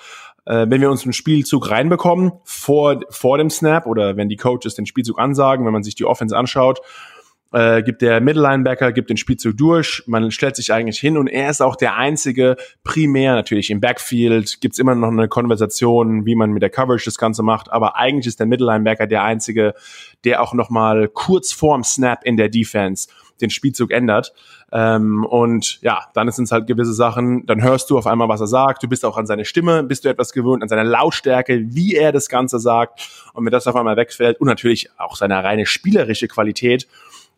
[0.46, 4.74] äh, wenn wir uns einen Spielzug reinbekommen, vor, vor dem Snap oder wenn die Coaches
[4.74, 6.80] den Spielzug ansagen, wenn man sich die Offense anschaut,
[7.52, 11.50] äh, gibt der Mittellinebacker, gibt den Spielzug durch, man stellt sich eigentlich hin und er
[11.50, 16.52] ist auch der einzige primär natürlich im Backfield, gibt's immer noch eine Konversation, wie man
[16.52, 19.74] mit der Coverage das Ganze macht, aber eigentlich ist der Mittellinebacker der einzige,
[20.24, 23.08] der auch noch mal kurz vorm Snap in der Defense
[23.40, 24.32] den Spielzug ändert.
[24.72, 28.40] Ähm, und ja, dann sind es halt gewisse Sachen, dann hörst du auf einmal, was
[28.40, 31.60] er sagt, du bist auch an seine Stimme, bist du etwas gewöhnt, an seine Lautstärke,
[31.68, 33.08] wie er das Ganze sagt.
[33.32, 36.86] Und wenn das auf einmal wegfällt und natürlich auch seine reine spielerische Qualität,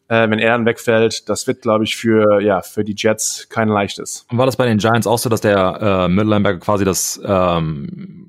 [0.08, 3.68] äh, wenn er dann wegfällt, das wird, glaube ich, für, ja, für die Jets kein
[3.68, 4.26] leichtes.
[4.30, 8.22] Und war das bei den Giants auch so, dass der äh, Mittellinebacker quasi das ähm,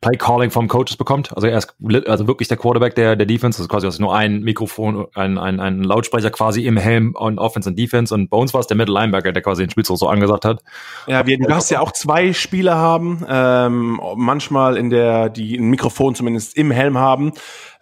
[0.00, 1.34] Play Calling vom Coaches bekommt.
[1.34, 1.74] Also er ist
[2.06, 3.58] also wirklich der Quarterback der, der Defense.
[3.58, 7.38] Das ist quasi also nur ein Mikrofon, ein, ein, ein Lautsprecher quasi im Helm on
[7.38, 8.14] Offense und Defense.
[8.14, 10.62] Und bei uns war es der Middle Linebacker, der quasi den Spielzug so angesagt hat.
[11.06, 15.70] Ja, wir, du darfst ja auch zwei Spieler haben, ähm, manchmal in der, die ein
[15.70, 17.32] Mikrofon zumindest im Helm haben.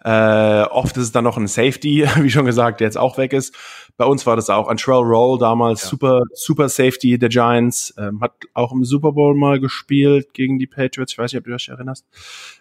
[0.05, 3.33] Äh, oft ist es dann noch ein Safety, wie schon gesagt, der jetzt auch weg
[3.33, 3.55] ist.
[3.97, 5.89] Bei uns war das auch Antrell Roll damals ja.
[5.89, 10.67] super super Safety der Giants, ähm, hat auch im Super Bowl mal gespielt gegen die
[10.67, 11.13] Patriots.
[11.13, 12.05] Ich weiß nicht, ob du dich erinnerst.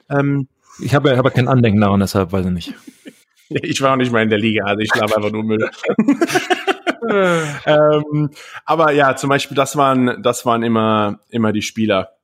[0.09, 0.48] Ähm,
[0.80, 2.74] ich habe aber kein Andenken daran, deshalb weiß ich nicht.
[3.50, 5.70] ich war auch nicht mal in der Liga, also ich glaube einfach nur Müll.
[7.66, 8.30] ähm,
[8.64, 12.14] aber ja, zum Beispiel, das waren, das waren immer, immer die Spieler.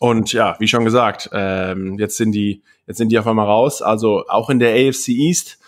[0.00, 3.80] Und ja, wie schon gesagt, ähm, jetzt sind die, jetzt sind die auf einmal raus.
[3.80, 5.58] Also auch in der AFC East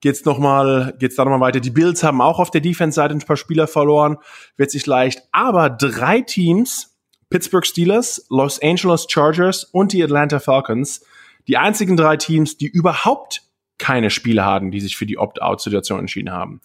[0.00, 1.60] geht's noch mal, geht's da noch mal weiter.
[1.60, 4.16] Die Bills haben auch auf der Defense-Seite ein paar Spieler verloren,
[4.56, 5.22] wird sich leicht.
[5.32, 6.96] Aber drei Teams,
[7.28, 11.04] Pittsburgh Steelers, Los Angeles Chargers und die Atlanta Falcons,
[11.48, 13.42] die einzigen drei Teams, die überhaupt
[13.78, 16.60] keine Spiele haben, die sich für die Opt-out-Situation entschieden haben.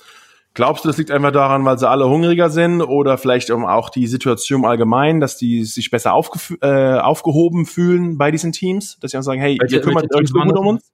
[0.54, 3.90] Glaubst du, das liegt einfach daran, weil sie alle hungriger sind oder vielleicht um auch
[3.90, 6.20] die Situation allgemein, dass die sich besser
[6.62, 10.28] äh, aufgehoben fühlen bei diesen Teams, dass sie auch sagen, hey, welche, ihr kümmert euch
[10.28, 10.92] so gut um uns?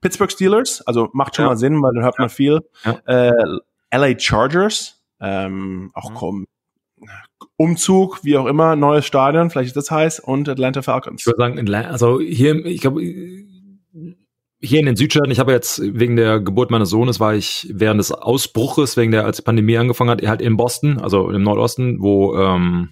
[0.00, 1.50] Pittsburgh Steelers, also macht schon ja.
[1.50, 2.60] mal Sinn, weil dann hört man viel.
[2.84, 3.30] Ja.
[3.30, 3.32] Äh,
[3.92, 6.14] LA Chargers, ähm, auch mhm.
[6.14, 6.46] kommen.
[7.56, 11.22] Umzug, wie auch immer, neues Stadion, vielleicht ist das heiß, und Atlanta Falcons.
[11.22, 13.02] Ich würde sagen, also hier, ich glaube,
[14.64, 18.00] hier in den Südstaaten, ich habe jetzt wegen der Geburt meines Sohnes war ich während
[18.00, 22.00] des Ausbruches, wegen der, als die Pandemie angefangen hat, halt in Boston, also im Nordosten,
[22.00, 22.90] wo ähm,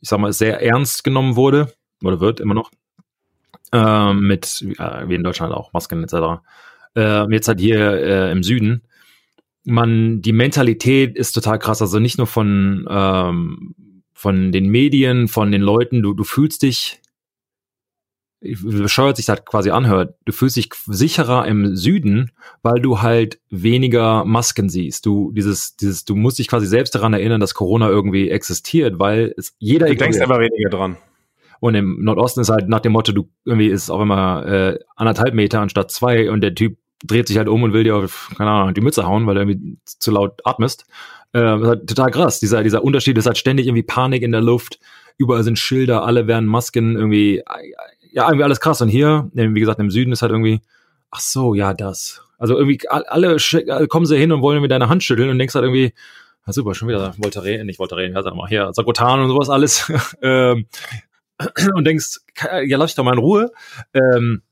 [0.00, 2.70] ich sag mal, sehr ernst genommen wurde, oder wird immer noch,
[3.72, 6.40] ähm, mit, äh, wie in Deutschland auch, Masken etc.
[6.96, 8.82] Äh, jetzt halt hier äh, im Süden.
[9.64, 13.74] Man, die Mentalität ist total krass, also nicht nur von, ähm,
[14.14, 17.00] von den Medien, von den Leuten, du, du fühlst dich
[18.40, 22.30] bescheuert sich das quasi anhört, du fühlst dich sicherer im Süden,
[22.62, 25.06] weil du halt weniger Masken siehst.
[25.06, 29.34] Du dieses dieses du musst dich quasi selbst daran erinnern, dass Corona irgendwie existiert, weil
[29.36, 30.96] es jeder du denkst aber weniger dran.
[31.60, 35.34] Und im Nordosten ist halt nach dem Motto, du irgendwie ist auch immer äh, anderthalb
[35.34, 38.50] Meter anstatt zwei und der Typ dreht sich halt um und will dir auf, keine
[38.50, 40.86] Ahnung, die Mütze hauen, weil er irgendwie zu laut atmest.
[41.32, 42.40] Äh, halt total krass.
[42.40, 44.80] Dieser, dieser Unterschied ist halt ständig irgendwie Panik in der Luft.
[45.16, 47.42] Überall sind Schilder, alle werden Masken irgendwie
[48.12, 48.80] ja, irgendwie alles krass.
[48.80, 50.60] Und hier, wie gesagt, im Süden ist halt irgendwie,
[51.10, 52.22] ach so, ja, das.
[52.38, 53.36] Also irgendwie alle
[53.88, 55.92] kommen sie hin und wollen mit deiner Hand schütteln und denkst halt irgendwie,
[56.44, 59.92] ah, super, schon wieder Voltaren, nicht Voltaren, ja, sag mal, hier, Sagotan und sowas alles.
[60.22, 60.66] ähm,
[61.74, 62.18] und denkst,
[62.64, 63.50] ja, lass ich doch mal in Ruhe.
[63.92, 64.42] Ähm,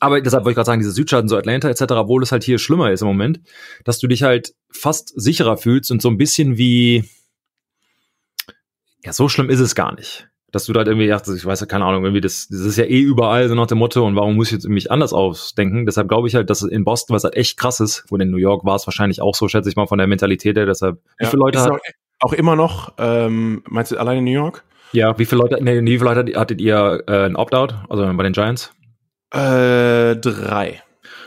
[0.00, 2.58] aber deshalb wollte ich gerade sagen, diese Südstaaten, so Atlanta etc., obwohl es halt hier
[2.58, 3.40] schlimmer ist im Moment,
[3.84, 7.04] dass du dich halt fast sicherer fühlst und so ein bisschen wie,
[9.04, 11.60] ja, so schlimm ist es gar nicht dass du da halt irgendwie dachtest, ich weiß
[11.60, 14.16] ja keine Ahnung, irgendwie das, das ist ja eh überall so nach dem Motto und
[14.16, 15.86] warum muss ich jetzt mich anders ausdenken?
[15.86, 18.36] Deshalb glaube ich halt, dass in Boston was halt echt krass ist, wo in New
[18.36, 21.26] York war es wahrscheinlich auch so, schätze ich mal von der Mentalität her, deshalb, ja,
[21.26, 21.80] wie viele Leute hat,
[22.20, 24.64] auch immer noch, ähm, meinst du allein in New York?
[24.92, 28.22] Ja, wie viele Leute, nee, wie viele Leute hattet ihr äh, ein Opt-out, also bei
[28.22, 28.72] den Giants?
[29.32, 30.16] Äh, drei.
[30.16, 30.82] Drei.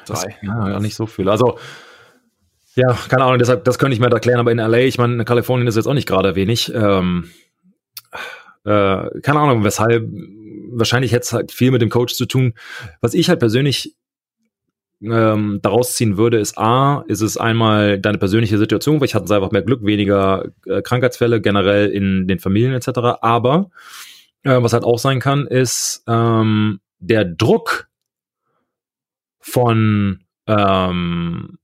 [0.06, 1.30] Das, ja, nicht so viel.
[1.30, 1.58] Also,
[2.76, 5.14] ja, keine Ahnung, deshalb, das könnte ich mir da erklären, aber in LA, ich meine,
[5.14, 6.74] in Kalifornien ist jetzt auch nicht gerade wenig.
[6.74, 7.30] Ähm,
[8.66, 10.08] äh, keine Ahnung, weshalb,
[10.72, 12.54] wahrscheinlich hätte es halt viel mit dem Coach zu tun.
[13.02, 13.96] Was ich halt persönlich
[15.02, 19.34] ähm, daraus ziehen würde, ist A, ist es einmal deine persönliche Situation, weil ich hatte
[19.36, 23.20] einfach mehr Glück, weniger äh, Krankheitsfälle generell in den Familien etc.
[23.22, 23.70] Aber
[24.44, 27.90] äh, was halt auch sein kann, ist ähm, der Druck
[29.40, 31.58] von ähm,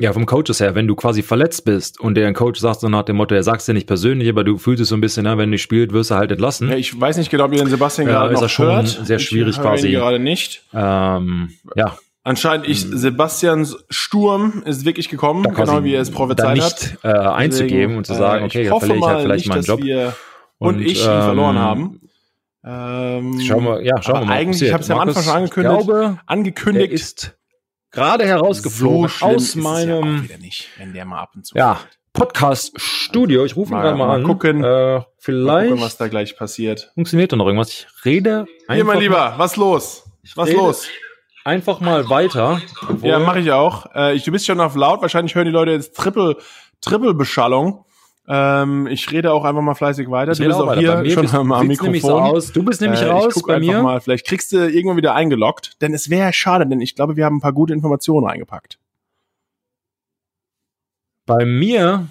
[0.00, 3.02] ja, vom Coaches her, wenn du quasi verletzt bist und der Coach sagt so nach
[3.02, 5.24] dem Motto, er sagt es dir nicht persönlich, aber du fühlst es so ein bisschen,
[5.24, 6.70] ne, wenn du spielt, wirst du halt entlassen.
[6.70, 8.88] Ja, ich weiß nicht genau, ob ihr den Sebastian ja, gerade ist noch schon hört.
[8.88, 9.90] sehr schwierig ich quasi.
[9.90, 10.62] Gerade nicht.
[10.72, 11.98] Ähm, ja.
[12.22, 12.96] Anscheinend ich, hm.
[12.96, 17.04] Sebastians Sturm ist wirklich gekommen, genau wie er es prophezeit nicht, hat.
[17.04, 20.14] Äh, einzugeben und zu sagen, äh, okay, dann verliere ich halt vielleicht nicht, meinen Job.
[20.58, 22.00] und, und, ich ihn ähm, verloren haben.
[22.64, 24.32] Ähm, schauen wir, ja, schauen wir mal.
[24.32, 27.36] Eigentlich, ich habe es ja am Anfang schon angekündigt, glaube, angekündigt ist
[27.90, 31.80] gerade herausgeflogen so aus meinem ja nicht, wenn der mal ab und zu ja,
[32.12, 33.44] Podcast-Studio.
[33.44, 34.24] Ich rufe ihn gerade mal, mal an.
[34.24, 36.90] Gucken, äh, vielleicht mal gucken, was da gleich passiert.
[36.94, 37.70] funktioniert da noch irgendwas.
[37.70, 40.04] Ich rede Hier, mein Lieber, was los?
[40.34, 40.88] Was los?
[41.44, 42.60] einfach mal weiter.
[43.02, 43.86] Ja, mache ich auch.
[43.94, 45.02] Äh, ich, du bist schon auf laut.
[45.02, 46.36] Wahrscheinlich hören die Leute jetzt Triple,
[46.80, 47.84] Triple Beschallung.
[48.32, 50.30] Ähm, ich rede auch einfach mal fleißig weiter.
[50.32, 52.22] Ich Du bist auch auch hier schon bist- am, nämlich so Mikrofon.
[52.22, 52.52] aus.
[52.52, 53.82] Du bist nämlich Äh, raus ich guck bei einfach mir.
[53.82, 54.00] mal.
[54.00, 57.38] Vielleicht kriegst du irgendwann wieder eingeloggt, denn es wäre schade, denn ich glaube, wir haben
[57.38, 58.78] ein paar gute Informationen reingepackt.
[61.26, 62.06] Bei mir,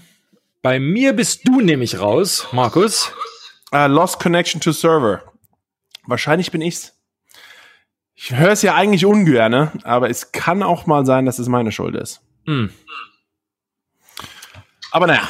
[0.62, 3.12] bei mir bist du nämlich raus, Markus.
[3.74, 5.22] Uh, lost Connection to Server.
[6.06, 6.96] Wahrscheinlich bin ich's.
[8.16, 11.72] Ich höre es ja eigentlich ungerne, aber es kann auch mal sein, dass es meine
[11.72, 12.22] Schuld ist.
[12.46, 12.72] Hm.
[14.92, 15.28] Aber naja,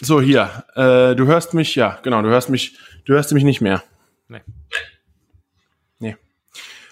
[0.00, 0.64] so hier.
[0.74, 3.82] Äh, du hörst mich, ja, genau, du hörst mich, du hörst mich nicht mehr.
[4.28, 4.40] Nee.
[5.98, 6.16] Nee.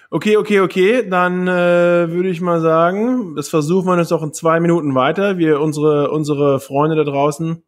[0.09, 1.09] Okay, okay, okay.
[1.09, 5.37] Dann äh, würde ich mal sagen, das versuchen wir jetzt auch in zwei Minuten weiter.
[5.37, 7.63] Wir, unsere, unsere Freunde da draußen,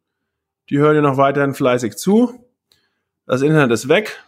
[0.70, 2.46] die hören ja noch weiterhin fleißig zu.
[3.26, 4.24] Das Internet ist weg.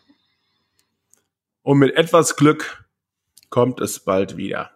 [1.62, 2.88] Und mit etwas Glück
[3.50, 4.72] kommt es bald wieder.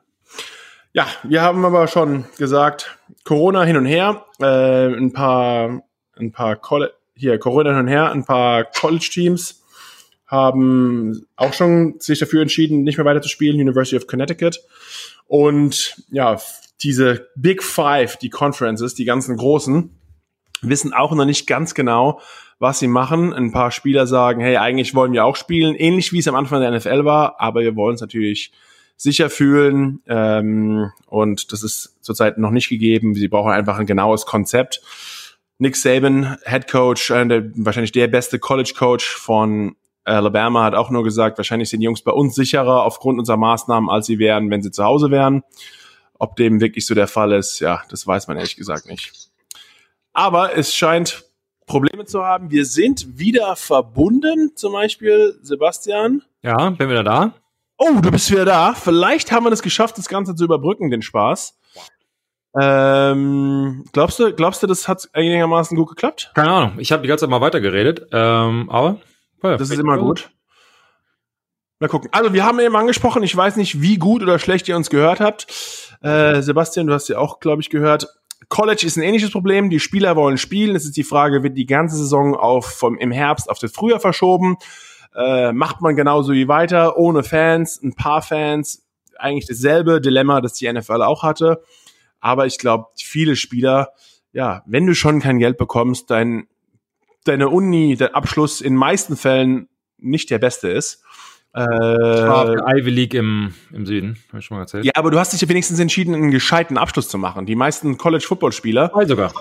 [0.93, 5.83] Ja, wir haben aber schon gesagt, Corona hin und her, äh, ein paar,
[6.17, 9.63] ein paar Colle hier Corona hin und her, ein paar College-Teams
[10.27, 14.61] haben auch schon sich dafür entschieden, nicht mehr weiter zu spielen, University of Connecticut.
[15.27, 16.39] Und ja,
[16.81, 19.95] diese Big Five, die Conferences, die ganzen großen,
[20.61, 22.21] wissen auch noch nicht ganz genau,
[22.59, 23.33] was sie machen.
[23.33, 26.61] Ein paar Spieler sagen, hey, eigentlich wollen wir auch spielen, ähnlich wie es am Anfang
[26.61, 28.51] der NFL war, aber wir wollen es natürlich
[29.01, 30.01] sicher fühlen.
[30.07, 33.15] Ähm, und das ist zurzeit noch nicht gegeben.
[33.15, 34.81] Sie brauchen einfach ein genaues Konzept.
[35.57, 40.91] Nick Saban, Head Coach, äh, der, wahrscheinlich der beste College Coach von Alabama, hat auch
[40.91, 44.51] nur gesagt, wahrscheinlich sind die Jungs bei uns sicherer aufgrund unserer Maßnahmen, als sie wären,
[44.51, 45.43] wenn sie zu Hause wären.
[46.19, 49.11] Ob dem wirklich so der Fall ist, ja, das weiß man ehrlich gesagt nicht.
[50.13, 51.23] Aber es scheint
[51.65, 52.51] Probleme zu haben.
[52.51, 56.21] Wir sind wieder verbunden, zum Beispiel Sebastian.
[56.43, 57.33] Ja, bin wieder da.
[57.83, 58.75] Oh, du bist wieder da.
[58.75, 61.57] Vielleicht haben wir es geschafft, das Ganze zu überbrücken, den Spaß.
[62.61, 66.31] Ähm, glaubst du, glaubst du, das hat einigermaßen gut geklappt?
[66.35, 66.73] Keine Ahnung.
[66.77, 68.07] Ich habe die ganze Zeit mal weitergeredet.
[68.11, 68.99] Ähm, aber
[69.41, 70.29] ja, Das ist immer gut.
[71.79, 72.09] Mal gucken.
[72.11, 75.19] Also, wir haben eben angesprochen, ich weiß nicht, wie gut oder schlecht ihr uns gehört
[75.19, 75.47] habt.
[76.03, 78.09] Äh, Sebastian, du hast ja auch, glaube ich, gehört.
[78.49, 79.71] College ist ein ähnliches Problem.
[79.71, 80.75] Die Spieler wollen spielen.
[80.75, 83.99] Es ist die Frage, wird die ganze Saison auf, vom, im Herbst auf das Frühjahr
[83.99, 84.57] verschoben?
[85.15, 88.85] Äh, macht man genauso wie weiter, ohne Fans, ein paar Fans.
[89.17, 91.61] Eigentlich dasselbe Dilemma, das die NFL auch hatte.
[92.19, 93.89] Aber ich glaube, viele Spieler,
[94.31, 96.47] ja, wenn du schon kein Geld bekommst, dein,
[97.25, 101.03] deine Uni, der Abschluss in meisten Fällen nicht der beste ist.
[101.53, 104.85] Äh, war auf der Ivy League im, im Süden, habe ich schon mal erzählt.
[104.85, 107.45] ja, aber du hast dich ja wenigstens entschieden, einen gescheiten Abschluss zu machen.
[107.45, 109.33] Die meisten College-Football-Spieler, Ah, sogar.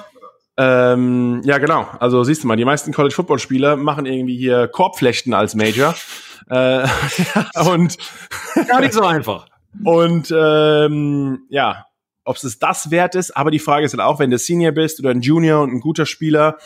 [0.63, 5.55] Ähm, ja genau, also siehst du mal, die meisten College-Football-Spieler machen irgendwie hier Korbflechten als
[5.55, 5.95] Major.
[6.51, 6.87] äh,
[7.67, 7.97] und
[8.69, 9.47] Gar nicht so einfach.
[9.83, 11.87] Und ähm, ja,
[12.25, 15.01] ob es das wert ist, aber die Frage ist halt auch, wenn du Senior bist
[15.01, 16.59] oder ein Junior und ein guter Spieler,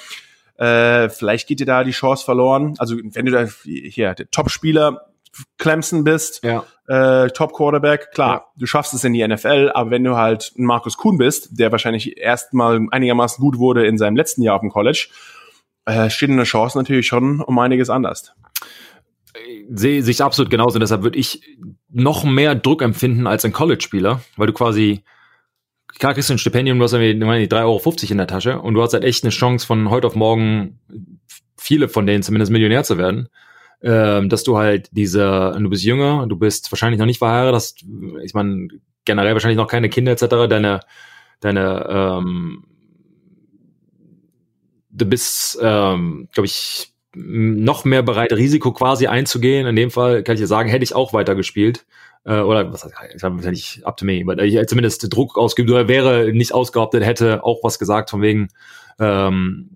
[0.57, 2.75] äh, vielleicht geht dir da die Chance verloren.
[2.79, 5.14] Also wenn du da hier der Top-Spieler
[5.59, 6.65] Clemson bist, Ja.
[6.87, 10.97] äh, Top-Quarterback, klar, du schaffst es in die NFL, aber wenn du halt ein Markus
[10.97, 15.09] Kuhn bist, der wahrscheinlich erstmal einigermaßen gut wurde in seinem letzten Jahr auf dem College,
[15.87, 18.33] äh, steht eine Chance natürlich schon um einiges anders.
[19.69, 20.79] sehe sich absolut genauso.
[20.79, 21.43] Deshalb würde ich
[21.91, 25.03] noch mehr Druck empfinden als ein College-Spieler, weil du quasi,
[25.99, 28.61] klar kriegst du ein Stipendium, du hast irgendwie ich meine, 3,50 Euro in der Tasche
[28.61, 30.79] und du hast halt echt eine Chance von heute auf morgen,
[31.59, 33.29] viele von denen zumindest Millionär zu werden.
[33.87, 37.85] Ähm, dass du halt diese, du bist jünger, du bist wahrscheinlich noch nicht verheiratet,
[38.23, 38.69] ich meine,
[39.05, 40.81] generell wahrscheinlich noch keine Kinder etc., deine,
[41.41, 42.65] deine, ähm,
[44.89, 49.67] du bist, ähm, glaube ich, noch mehr bereit, Risiko quasi einzugehen.
[49.67, 51.85] In dem Fall kann ich dir sagen, hätte ich auch weitergespielt.
[52.25, 55.71] Äh, oder was ich habe nicht up to me, aber ich hätte zumindest Druck ausgeübt
[55.71, 58.49] oder wäre nicht ausgehauptet, hätte auch was gesagt von wegen,
[58.99, 59.69] ähm,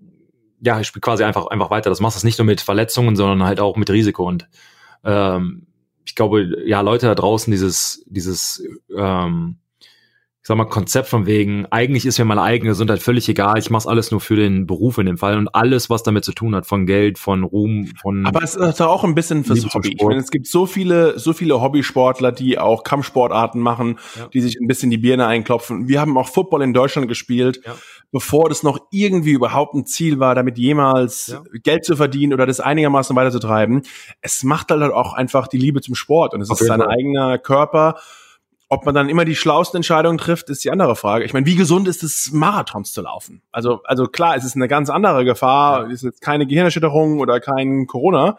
[0.61, 1.89] ja, ich spiele quasi einfach, einfach weiter.
[1.89, 4.27] Das machst du nicht nur mit Verletzungen, sondern halt auch mit Risiko.
[4.27, 4.47] Und
[5.03, 5.67] ähm,
[6.05, 8.63] ich glaube, ja, Leute da draußen, dieses, dieses,
[8.95, 9.57] ähm,
[10.41, 13.69] ich sag mal, Konzept von wegen, eigentlich ist mir meine eigene Gesundheit völlig egal, ich
[13.69, 16.55] mache alles nur für den Beruf in dem Fall und alles, was damit zu tun
[16.55, 19.93] hat, von Geld, von Ruhm, von Aber es ist auch ein bisschen fürs Hobby.
[19.97, 24.27] Ich meine, es gibt so viele, so viele Hobbysportler, die auch Kampfsportarten machen, Ja.
[24.27, 25.87] die sich ein bisschen die Birne einklopfen.
[25.87, 27.75] Wir haben auch Football in Deutschland gespielt, Ja.
[28.11, 31.43] Bevor das noch irgendwie überhaupt ein Ziel war, damit jemals Ja.
[31.63, 33.83] Geld zu verdienen oder das einigermaßen weiterzutreiben.
[34.21, 36.89] Es macht halt auch einfach die Liebe zum Sport und es Auf ist sein Fall.
[36.89, 37.95] eigener Körper.
[38.71, 41.25] ob man dann immer die schlausten Entscheidungen trifft, ist die andere Frage.
[41.25, 43.41] Ich meine, wie gesund ist es, Marathons zu laufen?
[43.51, 47.39] Also, also klar, es ist eine ganz andere Gefahr, es ist jetzt keine Gehirnerschütterung oder
[47.39, 48.37] kein Corona.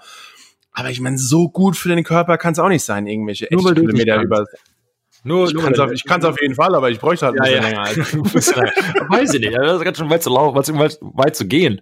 [0.72, 3.64] Aber ich meine, so gut für den Körper kann es auch nicht sein, irgendwelche Nur
[3.64, 4.46] weil Kilometer über.
[5.22, 5.72] Nur, Ich kann
[6.20, 7.68] es auf, auf jeden Fall, aber ich bräuchte halt ein Ja, bisschen ja.
[7.68, 8.32] länger.
[8.34, 8.56] Als,
[9.10, 11.80] Weiß ich nicht, das ist ganz schön weit zu laufen, weit, weit zu gehen.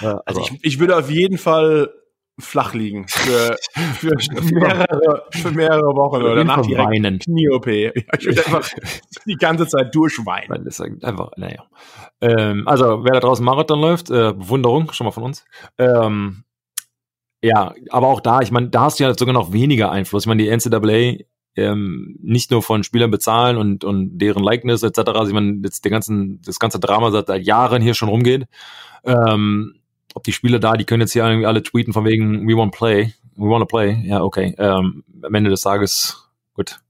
[0.00, 1.90] Ja, also ich, ich würde auf jeden Fall
[2.38, 3.56] flach liegen für,
[3.98, 4.14] für,
[4.54, 7.18] mehrere, für mehrere Wochen oder nach direkt weinen.
[7.18, 7.66] Knie-OP.
[7.66, 8.68] Ich würde einfach
[9.26, 10.64] die ganze Zeit durchweinen.
[10.64, 11.64] Das ist einfach, naja.
[12.20, 15.44] Ähm, also, wer da draußen Marathon läuft, äh, Bewunderung, schon mal von uns.
[15.78, 16.44] Ähm,
[17.42, 20.24] ja, aber auch da, ich meine, da hast du ja sogar noch weniger Einfluss.
[20.24, 21.24] Ich meine, die NCAA
[21.60, 25.84] ähm, nicht nur von Spielern bezahlen und, und deren Likeness etc., also ich meine, jetzt
[25.84, 28.46] den ganzen, das ganze Drama seit seit Jahren hier schon rumgeht.
[29.04, 29.74] Ähm,
[30.14, 32.72] ob die Spieler da, die können jetzt hier irgendwie alle tweeten von wegen, we want
[32.72, 34.02] play, we want to play.
[34.04, 34.54] Ja, okay.
[34.58, 36.80] Ähm, am Ende des Tages, gut,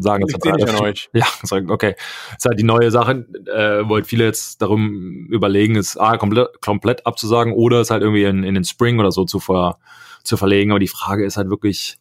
[0.00, 1.08] sagen jetzt alle- an euch.
[1.12, 1.94] ja, sagen, okay.
[2.36, 6.60] ist halt die neue Sache, äh, wo halt viele jetzt darum überlegen, es A, komplett,
[6.60, 9.78] komplett abzusagen oder es halt irgendwie in, in den Spring oder so zu, ver,
[10.24, 10.72] zu verlegen.
[10.72, 11.98] Aber die Frage ist halt wirklich,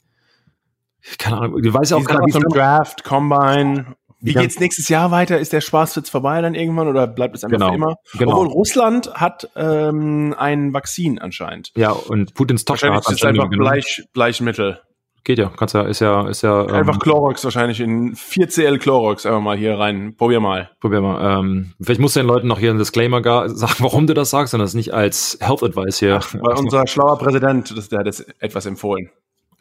[1.18, 3.96] keine Ahnung, du weißt ja auch Sache wie zum Draft, Combine.
[4.20, 5.38] Wie geht's nächstes Jahr weiter?
[5.38, 7.96] Ist der Spaß jetzt vorbei dann irgendwann oder bleibt es einfach Genau, immer?
[8.18, 8.32] genau.
[8.32, 11.72] Obwohl Russland hat ähm, ein Vakzin anscheinend.
[11.76, 13.70] Ja, und Putins Tochter hat ist es einfach anscheinend genommen.
[13.70, 14.82] Bleich, Bleichmittel.
[15.24, 19.26] Geht ja, kannst ja, ist ja, ist ja, ähm, Einfach Chlorox wahrscheinlich in 4cl Chlorox
[19.26, 20.16] einfach mal hier rein.
[20.16, 20.72] Probier mal.
[20.80, 21.40] probier mal.
[21.40, 24.30] Ähm, vielleicht musst du den Leuten noch hier einen Disclaimer gar sagen, warum du das
[24.30, 26.22] sagst, und das nicht als Health Advice hier.
[26.32, 29.12] Weil unser schlauer Präsident, das, der hat das etwas empfohlen.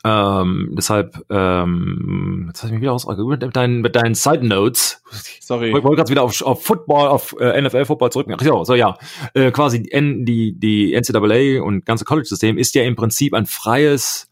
[0.08, 5.02] Ähm, deshalb, ähm, jetzt habe ich mich wieder aus mit deinen, mit deinen Side Notes.
[5.40, 5.68] Sorry.
[5.68, 8.28] Ich wollte gerade wieder auf, auf Football, auf äh, NFL-Football zurück.
[8.30, 8.96] Ach ja, so ja.
[9.34, 14.30] Äh, quasi die, die, die NCAA und ganze College-System ist ja im Prinzip ein freies,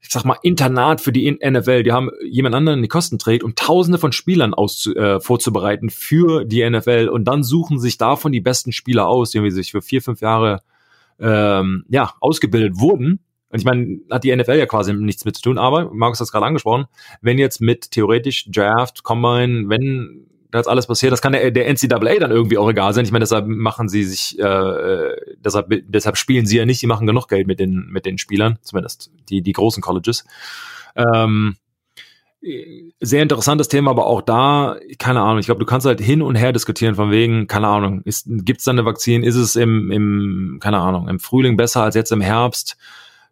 [0.00, 1.82] ich sag mal, Internat für die NFL.
[1.82, 6.46] Die haben jemand anderen die Kosten trägt, um tausende von Spielern auszu, äh, vorzubereiten für
[6.46, 9.82] die NFL und dann suchen sich davon die besten Spieler aus, die irgendwie sich für
[9.82, 10.62] vier, fünf Jahre
[11.18, 13.20] ähm, ja, ausgebildet wurden.
[13.50, 16.24] Und ich meine, hat die NFL ja quasi nichts mit zu tun, aber Markus hat
[16.24, 16.86] es gerade angesprochen,
[17.20, 22.18] wenn jetzt mit theoretisch Draft, Combine, wenn das alles passiert, das kann der, der NCAA
[22.18, 23.04] dann irgendwie auch egal sein.
[23.04, 26.86] Ich meine, deshalb machen sie sich, äh, äh, deshalb, deshalb spielen sie ja nicht, die
[26.86, 30.24] machen genug Geld mit den, mit den Spielern, zumindest die, die großen Colleges.
[30.96, 31.56] Ähm,
[33.00, 36.36] sehr interessantes Thema, aber auch da, keine Ahnung, ich glaube, du kannst halt hin und
[36.36, 40.58] her diskutieren von wegen, keine Ahnung, gibt es da eine Vakzin, ist es im, im,
[40.60, 42.78] keine Ahnung, im Frühling besser als jetzt im Herbst?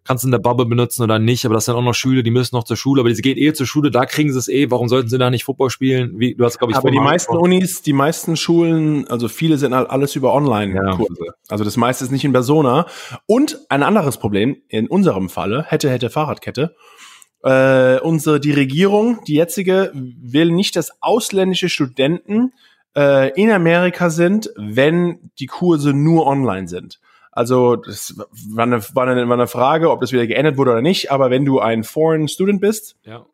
[0.09, 2.31] Kannst du in der Bubble benutzen oder nicht, aber das sind auch noch Schüler, die
[2.31, 4.71] müssen noch zur Schule, aber die gehen eh zur Schule, da kriegen sie es eh,
[4.71, 6.19] warum sollten sie da nicht Football spielen?
[6.19, 7.53] Wie, du hast, glaube ich, Aber die meisten angesprochen.
[7.53, 11.35] Unis, die meisten Schulen, also viele sind halt alles über Online-Kurse.
[11.51, 12.87] Also das meiste ist nicht in Persona.
[13.27, 16.75] Und ein anderes Problem, in unserem Falle, hätte, hätte Fahrradkette,
[17.45, 22.55] äh, unsere, die Regierung, die jetzige, will nicht, dass ausländische Studenten
[22.97, 26.99] äh, in Amerika sind, wenn die Kurse nur online sind.
[27.39, 28.17] Also das
[28.51, 31.31] war eine, war, eine, war eine Frage, ob das wieder geändert wurde oder nicht, aber
[31.31, 33.27] wenn du ein Foreign Student bist, Ja.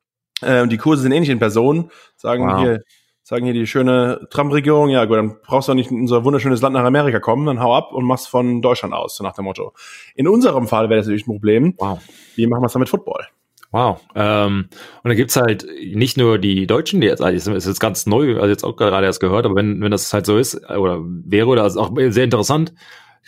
[0.42, 2.60] äh, und die Kurse sind nicht in Person, sagen Wow.
[2.60, 2.82] hier,
[3.22, 6.60] sagen hier die schöne Trump-Regierung, ja gut, dann brauchst du auch nicht in unser wunderschönes
[6.60, 9.46] Land nach Amerika kommen, dann hau ab und machst von Deutschland aus, so nach dem
[9.46, 9.72] Motto.
[10.14, 11.74] In unserem Fall wäre das natürlich ein Problem.
[11.78, 11.98] Wow.
[12.36, 13.24] Wie machen wir es dann mit Football?
[13.72, 14.02] Wow.
[14.14, 14.68] Ähm,
[15.02, 18.04] und da gibt's halt nicht nur die Deutschen, die jetzt, also es ist jetzt ganz
[18.04, 21.00] neu, also jetzt auch gerade erst gehört, aber wenn, wenn das halt so ist, oder
[21.02, 22.74] wäre, oder ist auch sehr interessant,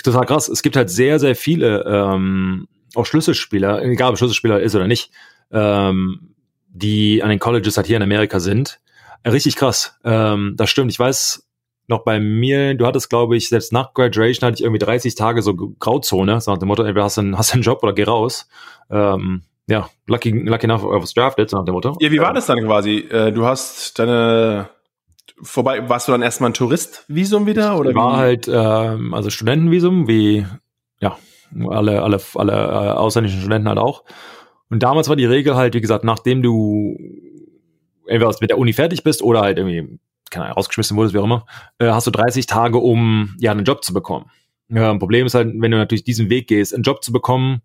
[0.02, 4.74] total krass, es gibt halt sehr, sehr viele ähm, auch Schlüsselspieler, egal ob Schlüsselspieler ist
[4.74, 5.10] oder nicht,
[5.52, 6.34] ähm,
[6.68, 8.80] die an den Colleges halt hier in Amerika sind.
[9.22, 9.98] Äh, Richtig krass.
[10.04, 10.90] Ähm, das stimmt.
[10.90, 11.46] Ich weiß
[11.88, 15.42] noch bei mir, du hattest, glaube ich, selbst nach Graduation hatte ich irgendwie 30 Tage
[15.42, 18.04] so Grauzone, so nach dem Motto, entweder hast du einen, hast einen Job oder geh
[18.04, 18.48] raus.
[18.90, 21.96] Ähm, ja, lucky, lucky enough, I was drafted, so nach dem Motto.
[22.00, 22.98] Ja, wie war das dann quasi?
[22.98, 24.68] Äh, du hast deine
[25.42, 27.78] vorbei, warst du dann erstmal ein Touristvisum wieder?
[27.78, 28.16] Oder war wie?
[28.16, 30.46] halt ähm, also Studentenvisum, wie
[31.00, 31.18] ja
[31.68, 34.04] alle alle alle äh, ausländischen Studenten halt auch.
[34.70, 36.96] Und damals war die Regel halt, wie gesagt, nachdem du
[38.06, 39.98] entweder mit der Uni fertig bist oder halt irgendwie
[40.30, 41.46] keine Ahnung, rausgeschmissen wurdest, wie auch immer,
[41.78, 44.30] äh, hast du 30 Tage, um ja einen Job zu bekommen.
[44.68, 47.62] Ja, ein Problem ist halt, wenn du natürlich diesen Weg gehst, einen Job zu bekommen,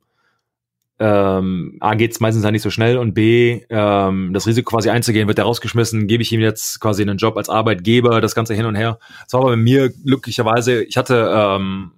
[1.01, 4.91] ähm, A, geht es meistens halt nicht so schnell und B, ähm, das Risiko quasi
[4.91, 8.53] einzugehen, wird der rausgeschmissen, gebe ich ihm jetzt quasi einen Job als Arbeitgeber, das Ganze
[8.53, 8.99] hin und her.
[9.23, 11.93] Das war aber bei mir glücklicherweise, ich hatte, ähm,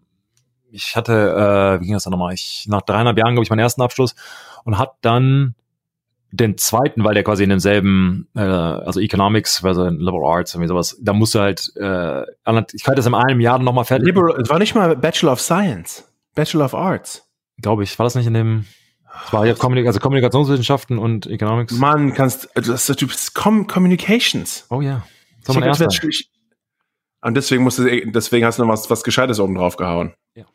[0.72, 2.34] ich hatte, äh, wie ging das dann nochmal?
[2.34, 4.16] Ich, nach dreieinhalb Jahren, glaube ich, meinen ersten Abschluss
[4.64, 5.56] und hab dann
[6.32, 10.98] den zweiten, weil der quasi in demselben, äh, also Economics, also Liberal Arts, irgendwie sowas,
[11.02, 12.22] da musste halt, äh,
[12.74, 14.08] ich hatte das in einem Jahr nochmal fertig.
[14.08, 17.28] Liberal, es war nicht mal Bachelor of Science, Bachelor of Arts.
[17.62, 18.66] Glaube ich, war das nicht in dem,
[19.14, 21.74] Das war ja Kommunik also Kommunikationswissenschaften und Economics.
[21.74, 24.66] Mann, kannst das ist du bist Com Communications.
[24.70, 25.06] Oh ja.
[25.46, 25.88] Das war mein erster.
[27.22, 30.14] Und deswegen musst du, deswegen hast du noch was, was Gescheites oben drauf gehauen.
[30.36, 30.46] Ja.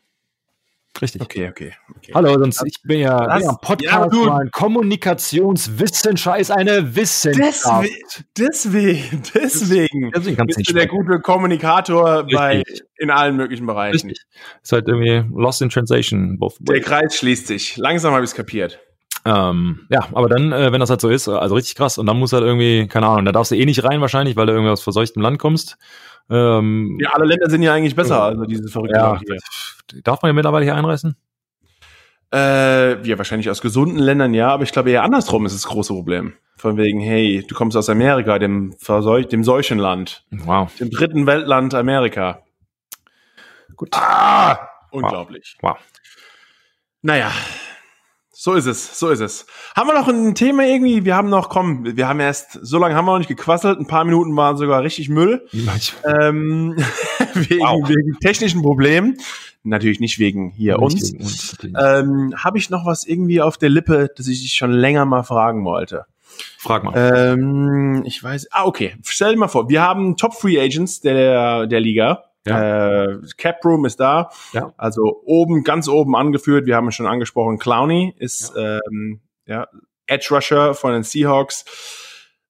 [1.01, 1.21] Richtig.
[1.21, 2.11] Okay, okay, okay.
[2.13, 7.89] Hallo, sonst ich bin ja, Das- bin ja ein Podcast, ja, Kommunikationswissenschaft ist eine Wissenschaft.
[8.37, 12.63] Deswegen, deswegen, deswegen bist du der gute Kommunikator bei,
[12.97, 14.07] in allen möglichen Bereichen.
[14.09, 14.23] Richtig.
[14.61, 16.37] Ist halt irgendwie lost in translation.
[16.37, 16.81] Both Der.
[16.81, 17.77] Kreis schließt sich.
[17.77, 18.79] Langsam habe ich es kapiert.
[19.25, 21.97] Ähm, ja, aber dann, äh, wenn das halt so ist, also richtig krass.
[21.97, 24.45] Und dann muss halt irgendwie, keine Ahnung, da darfst du eh nicht rein wahrscheinlich, weil
[24.45, 25.77] du irgendwie aus verseuchtem Land kommst.
[26.29, 29.25] Ähm, Ja, alle Länder sind ja eigentlich besser, also diese verrückten ja, Leute
[29.91, 30.01] hier.
[30.03, 31.15] darf man ja mittlerweile hier einreißen?
[32.31, 35.91] Äh, ja, wahrscheinlich aus gesunden Ländern ja, aber ich glaube eher andersrum ist das große
[35.93, 36.33] Problem.
[36.57, 40.71] Von wegen, hey, du kommst aus Amerika, dem, Verseuch dem Seuchenland, Wow.
[40.75, 42.43] dem dritten Weltland Amerika.
[43.75, 43.89] Gut.
[43.93, 44.59] Ah,
[44.91, 45.57] unglaublich.
[45.61, 45.77] Wow.
[47.01, 47.31] Naja,
[48.41, 49.45] so ist es, so ist es.
[49.75, 51.03] Haben wir noch ein Thema irgendwie?
[51.03, 53.85] Wir haben noch, komm, wir haben erst, so lange haben wir noch nicht gequasselt, ein
[53.85, 55.45] paar Minuten waren sogar richtig Müll.
[56.05, 56.75] Ähm,
[57.33, 57.89] wegen, Wow.
[57.89, 59.17] wegen technischen Problemen.
[59.63, 61.11] Natürlich nicht wegen hier uns.
[61.11, 61.75] Nicht uns, natürlich.
[61.77, 65.23] Ähm, Habe ich noch was irgendwie auf der Lippe, das ich dich schon länger mal
[65.23, 66.05] fragen wollte?
[66.57, 66.93] Frag mal.
[66.95, 68.47] Ähm, ich weiß.
[68.51, 68.95] Ah, okay.
[69.03, 72.28] Stell dir mal vor, wir haben Top Free Agents der, der Liga.
[72.45, 74.29] Äh, Cap Room ist da.
[74.53, 74.73] Ja.
[74.77, 76.65] Also oben, ganz oben angeführt.
[76.65, 77.59] Wir haben es schon angesprochen.
[77.59, 79.67] Clowney ist ähm, ja,
[80.07, 81.65] Edge Rusher von den Seahawks.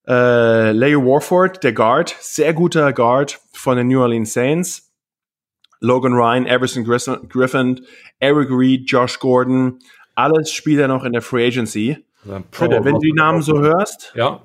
[0.07, 4.91] Äh, Leo Warford, der Guard, sehr guter Guard von den New Orleans Saints.
[5.81, 7.85] Logan Ryan, Everson Griffin,
[8.19, 9.79] Eric Reed, Josh Gordon,
[10.13, 12.05] alles Spieler noch in der Free Agency.
[12.25, 14.41] Bitte, wenn du die Namen so hörst, Ja.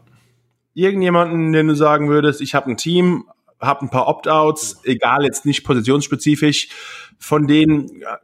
[0.75, 3.25] irgendjemanden, den du sagen würdest, ich habe ein Team,
[3.67, 6.69] habe ein paar Opt-outs, egal jetzt nicht positionsspezifisch,
[7.19, 8.19] von denen ja,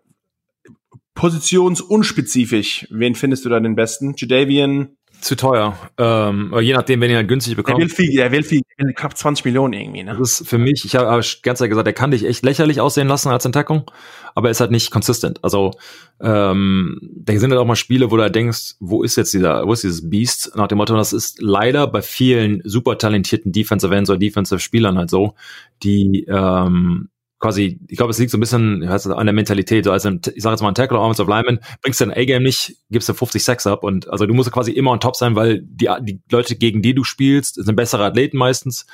[1.14, 4.14] positionsunspezifisch, wen findest du da den besten?
[4.16, 5.77] Jadavian, Zu teuer.
[5.99, 7.79] Ähm, je nachdem, wenn ihr halt günstig der bekommt.
[7.79, 10.16] will viel, der will viel, der will knapp 20 Millionen irgendwie, ne?
[10.18, 12.81] Das ist für mich, ich habe hab ganz ehrlich gesagt, der kann dich echt lächerlich
[12.81, 13.91] aussehen lassen als Entdeckung,
[14.35, 15.43] aber er ist halt nicht consistent.
[15.45, 15.73] Also
[16.21, 19.66] ähm, da sind halt auch mal Spiele, wo du halt denkst, wo ist jetzt dieser,
[19.66, 20.53] wo ist dieses Beast?
[20.57, 24.97] Nach dem Motto, das ist leider bei vielen super talentierten Defensive Ends oder Defensive Spielern
[24.97, 25.35] halt so,
[25.83, 27.09] die ähm,
[27.41, 29.84] quasi, ich glaube, es liegt so ein bisschen an der Mentalität.
[29.84, 32.16] So als ein, ich sage jetzt mal ein Tackle oder Offensive Lineman, bringst du dein
[32.16, 35.16] A-Game nicht, gibst du 50 Sacks ab und also du musst quasi immer on top
[35.16, 38.86] sein, weil die, die Leute, gegen die du spielst, sind bessere Athleten meistens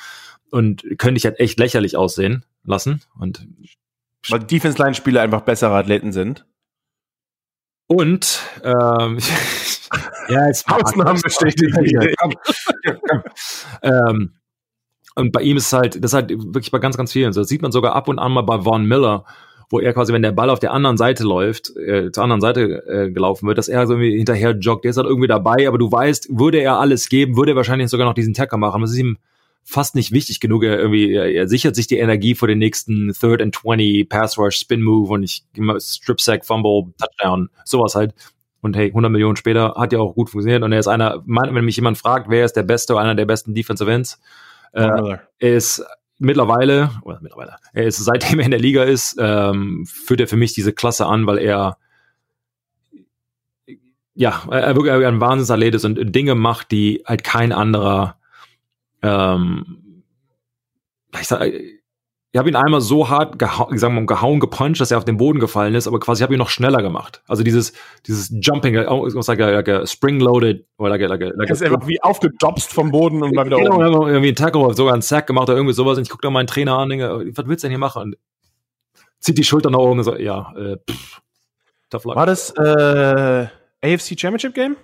[0.51, 3.03] und können dich halt echt lächerlich aussehen lassen.
[3.19, 3.47] Und,
[4.29, 6.47] Weil Defense-Line-Spieler einfach bessere Athleten sind.
[7.89, 9.19] und ähm,
[10.29, 12.15] ja, jetzt Ausnahmen bestätigen
[13.83, 14.33] ähm,
[15.17, 17.33] und bei ihm ist es halt, das ist halt wirklich bei ganz, ganz vielen.
[17.33, 19.25] Das sieht man sogar ab und an mal bei Von Miller,
[19.71, 22.85] wo er quasi, wenn der Ball auf der anderen Seite läuft, äh, zur anderen Seite
[22.87, 24.85] äh, gelaufen wird, dass er so irgendwie hinterher joggt.
[24.85, 27.89] Der ist halt irgendwie dabei, aber du weißt, würde er alles geben, würde er wahrscheinlich
[27.89, 28.83] sogar noch diesen Tacker machen.
[28.83, 29.17] Das ist ihm
[29.65, 30.65] fast nicht wichtig genug.
[30.65, 34.39] Er irgendwie, er, er sichert sich die Energie für den nächsten Third and 20, Pass
[34.39, 35.45] Rush, Spin Move und ich
[35.79, 38.15] Strip Sack, Fumble, Touchdown, sowas halt.
[38.61, 40.63] Und hey, 100 Millionen später hat ja auch gut funktioniert.
[40.63, 43.25] Und er ist einer, wenn mich jemand fragt, wer ist der Beste oder einer der
[43.25, 44.21] besten Defensive Ends,
[44.73, 45.85] äh, er ist
[46.19, 50.37] mittlerweile, oder mittlerweile, er ist seitdem er in der Liga ist, ähm, führt er für
[50.37, 51.79] mich diese Klasse an, weil er
[54.15, 58.17] ja, er er wirklich ein Wahnsinnsathlet ist und Dinge macht, die halt kein anderer
[59.03, 60.03] ähm,
[61.21, 61.51] ich, sag,
[62.33, 65.05] ich habe ihn einmal so hart gehau sagen wir mal, gehauen, gepuncht, dass er auf
[65.05, 67.23] den Boden gefallen ist, aber quasi habe ich ihn noch schneller gemacht.
[67.27, 67.73] Also dieses,
[68.07, 71.49] dieses Jumping, oh, it's like a, like a spring-loaded, oder like a, like a, like
[71.49, 74.09] Er ist einfach wie aufgedopst vom Boden und mal wieder genau, oben.
[74.09, 75.97] irgendwie einen Tackle, sogar einen Sack gemacht oder irgendwie sowas.
[75.97, 78.03] Und ich gucke da meinen Trainer an und denke, was willst du denn hier machen?
[78.03, 78.17] Und
[79.21, 81.23] zieht die Schulter nach oben und so, ja, äh, pff,
[81.91, 82.17] tough luck.
[82.17, 83.47] War das äh,
[83.83, 84.77] AFC Championship Game?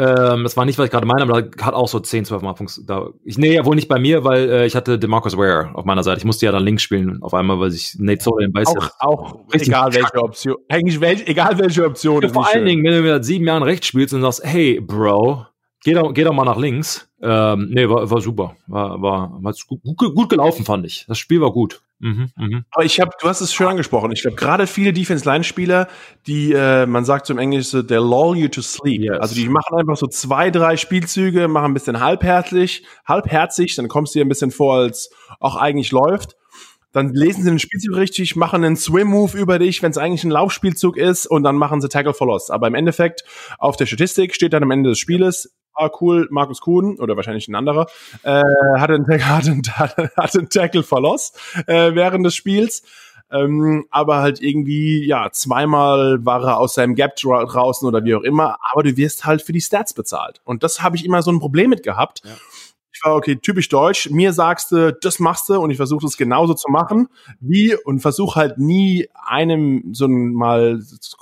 [0.00, 2.42] Ähm, das war nicht, was ich gerade meine, aber da hat auch so 10, 12
[2.42, 2.54] Mal.
[2.86, 5.84] Da, ich, nee, ja wohl nicht bei mir, weil äh, ich hatte DeMarcus Ware auf
[5.84, 6.18] meiner Seite.
[6.18, 8.90] Ich musste ja dann links spielen auf einmal, weil sich Nate Solder den Beiß Auch,
[9.00, 10.56] auch egal welche Option.
[10.68, 12.22] Eigentlich welch, egal welche Option.
[12.22, 12.66] Ja, vor allen schön.
[12.66, 15.46] Dingen, wenn du seit sieben Jahren rechts spielst und sagst, hey, Bro,
[15.82, 17.07] geh doch, geh doch mal nach links.
[17.20, 18.56] Ähm, nee, war, war super.
[18.66, 21.04] War, war, war gut, gut, gelaufen, fand ich.
[21.08, 21.82] Das Spiel war gut.
[22.00, 22.64] Mhm, mhm.
[22.70, 24.12] Aber ich habe, du hast es schön angesprochen.
[24.12, 25.88] Ich glaube, gerade viele Defense-Line-Spieler,
[26.28, 29.02] die, äh, man sagt so im Englischen, so, they lull you to sleep.
[29.02, 29.18] Yes.
[29.18, 34.14] Also die machen einfach so zwei, drei Spielzüge, machen ein bisschen halbherzig, halbherzig, dann kommst
[34.14, 35.10] du dir ein bisschen vor, als
[35.40, 36.36] auch eigentlich läuft.
[36.92, 40.30] Dann lesen sie den Spielzug richtig, machen einen Swim-Move über dich, wenn es eigentlich ein
[40.30, 42.48] Laufspielzug ist, und dann machen sie Tackle for Loss.
[42.50, 43.24] Aber im Endeffekt,
[43.58, 47.48] auf der Statistik steht dann am Ende des Spieles, ah cool, Markus Kuhn, oder wahrscheinlich
[47.48, 47.86] ein anderer,
[48.22, 48.42] äh,
[48.78, 49.62] hat einen, hat einen,
[50.16, 51.32] hat einen Tackle for Loss
[51.66, 52.82] äh, während des Spiels.
[53.30, 58.22] Ähm, aber halt irgendwie, ja, zweimal war er aus seinem Gap draußen oder wie auch
[58.22, 60.40] immer, aber du wirst halt für die Stats bezahlt.
[60.44, 62.22] Und das habe ich immer so ein Problem mit gehabt.
[62.24, 62.30] Ja.
[62.90, 64.10] Ich war, okay, typisch deutsch.
[64.10, 67.08] Mir sagst du, das machst du und ich versuche es genauso zu machen,
[67.38, 70.80] wie und versuche halt nie einem so ein mal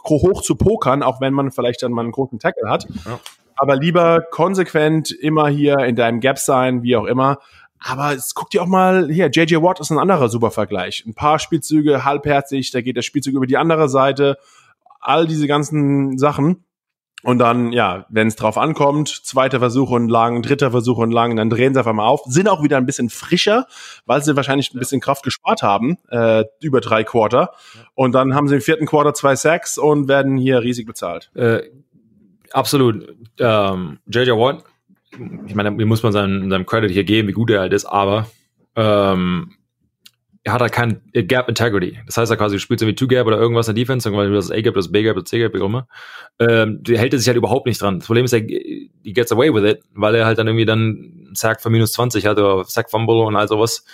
[0.08, 2.86] hoch zu pokern, auch wenn man vielleicht dann mal einen großen Tackle hat.
[3.04, 3.18] Ja.
[3.56, 7.38] Aber lieber konsequent immer hier in deinem Gap sein, wie auch immer.
[7.78, 11.04] Aber es guck dir auch mal hier, JJ Watt ist ein anderer super Vergleich.
[11.06, 14.38] Ein paar Spielzüge halbherzig, da geht der Spielzug über die andere Seite.
[15.00, 16.64] All diese ganzen Sachen.
[17.22, 21.34] Und dann, ja, wenn es drauf ankommt, zweiter Versuch und lang, dritter Versuch und lang,
[21.34, 23.66] dann drehen sie einfach mal auf, sind auch wieder ein bisschen frischer,
[24.04, 27.52] weil sie wahrscheinlich ein bisschen Kraft gespart haben, äh, über drei Quarter.
[27.94, 31.32] Und dann haben sie im vierten Quarter zwei Sacks und werden hier riesig bezahlt.
[31.34, 31.62] Äh,
[32.56, 33.14] absolut.
[33.38, 34.64] Ähm, JJ Watt,
[35.46, 37.84] ich meine, mir muss man seinen, seinem Credit hier geben, wie gut er halt ist,
[37.84, 38.26] aber
[38.74, 39.54] ähm,
[40.46, 41.98] er hat halt kein Gap Integrity.
[42.06, 44.50] Das heißt, er quasi spielt so wie Two Gap oder irgendwas in der Defense, das
[44.52, 45.88] A Gap, das B Gap, das C Gap, wie auch immer.
[46.38, 47.98] Ähm, der hält er sich halt überhaupt nicht dran.
[47.98, 51.30] Das Problem ist, er he gets away with it, weil er halt dann irgendwie dann
[51.32, 53.84] Sack von minus 20 hat oder Sack Fumble und all sowas.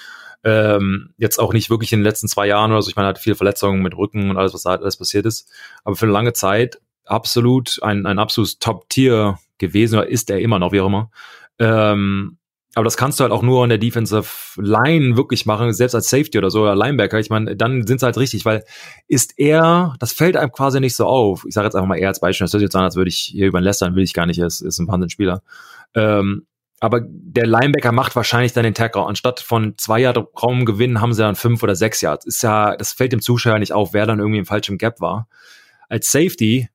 [0.44, 2.90] Ähm, jetzt auch nicht wirklich in den letzten zwei Jahren oder so.
[2.90, 5.50] Ich meine, er hat viele Verletzungen mit Rücken und alles, was da alles passiert ist.
[5.84, 10.58] Aber für eine lange Zeit absolut ein, ein absolutes Top-Tier gewesen oder ist er immer
[10.58, 11.10] noch, wie auch immer.
[11.58, 12.38] Ähm,
[12.74, 14.26] aber das kannst du halt auch nur in der Defensive
[14.56, 17.20] Line wirklich machen, selbst als Safety oder so oder Linebacker.
[17.20, 18.64] Ich meine, dann sind sie halt richtig, weil
[19.08, 21.44] ist er, das fällt einem quasi nicht so auf.
[21.46, 23.10] Ich sage jetzt einfach mal er als Beispiel, das hört sich jetzt an, als würde
[23.10, 25.42] ich hier über den Lästern, will ich gar nicht, er ist, ist ein Wahnsinn-Spieler.
[25.94, 26.46] Ähm,
[26.80, 29.06] aber der Linebacker macht wahrscheinlich dann den Tackle.
[29.06, 32.26] Anstatt von zwei Yard Raum gewinnen, haben sie dann fünf oder sechs Yards.
[32.26, 35.28] Ist ja, das fällt dem Zuschauer nicht auf, wer dann irgendwie im falschen Gap war.
[35.88, 36.70] Als Safety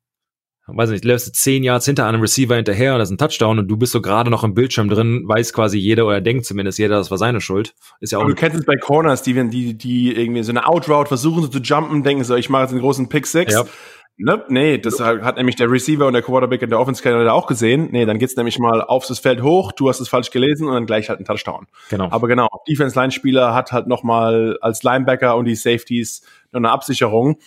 [0.76, 3.60] weiß nicht, läufst du zehn Yards hinter einem Receiver hinterher und das ist ein Touchdown
[3.60, 6.78] und du bist so gerade noch im Bildschirm drin, weiß quasi jeder oder denkt zumindest
[6.78, 7.74] jeder, das war seine Schuld.
[8.02, 8.24] Ist ja auch.
[8.24, 11.44] Aber du kennst es bei Corners, die, wenn die, die irgendwie so eine Outroute versuchen
[11.44, 13.54] so zu jumpen, denken so, ich mache jetzt einen großen Pick Six.
[13.54, 13.66] Ja.
[14.20, 14.44] Ne?
[14.50, 17.90] Nee, das hat, nämlich der Receiver und der Quarterback in der Offense Canada auch gesehen.
[17.92, 20.88] Nee, dann geht's nämlich mal aufs Feld hoch, du hast es falsch gelesen und dann
[20.88, 21.68] gleich halt ein Touchdown.
[21.92, 22.10] Genau.
[22.10, 27.38] Aber genau, Defense-Line-Spieler hat halt nochmal als Linebacker und die Safeties noch eine Absicherung.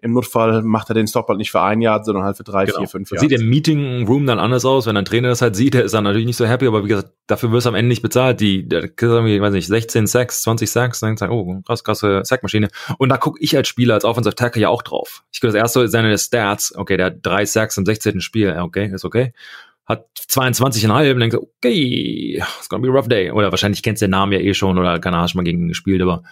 [0.00, 2.64] Im Notfall macht er den Stop halt nicht für ein Jahr, sondern halt für drei,
[2.66, 2.78] genau.
[2.78, 3.20] vier, fünf Jahre.
[3.20, 5.94] Sieht im Meeting Room dann anders aus, wenn ein Trainer das halt sieht, der ist
[5.94, 8.40] dann natürlich nicht so happy, aber wie gesagt, dafür wirst du am Ende nicht bezahlt.
[8.40, 12.68] Die, der, ich weiß nicht, 16 Sacks, 20 Sacks, dann sagen, oh, krass, krasse Sackmaschine.
[12.98, 15.24] Und da gucke ich als Spieler, als Offensive Tackle ja auch drauf.
[15.32, 18.20] Ich gucke das erste seine Stats, okay, der hat drei Sacks im 16.
[18.20, 19.32] Spiel, okay, ist okay
[19.88, 23.30] hat 22,5 und denkt okay, it's gonna be a rough day.
[23.30, 25.62] Oder wahrscheinlich kennst du den Namen ja eh schon oder keine Ahnung, schon mal gegen
[25.62, 26.22] ihn gespielt, aber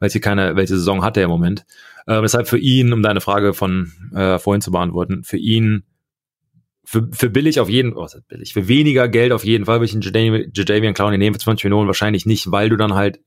[0.00, 1.64] welche keine, welche Saison hat er im Moment.
[2.06, 5.84] Äh, deshalb für ihn, um deine Frage von äh, vorhin zu beantworten, für ihn
[6.84, 9.94] für, für billig auf jeden oh, billig, für weniger Geld auf jeden Fall würde ich
[9.94, 13.20] einen Jadavian Clowney nehmen, für 20 Millionen wahrscheinlich nicht, weil du dann halt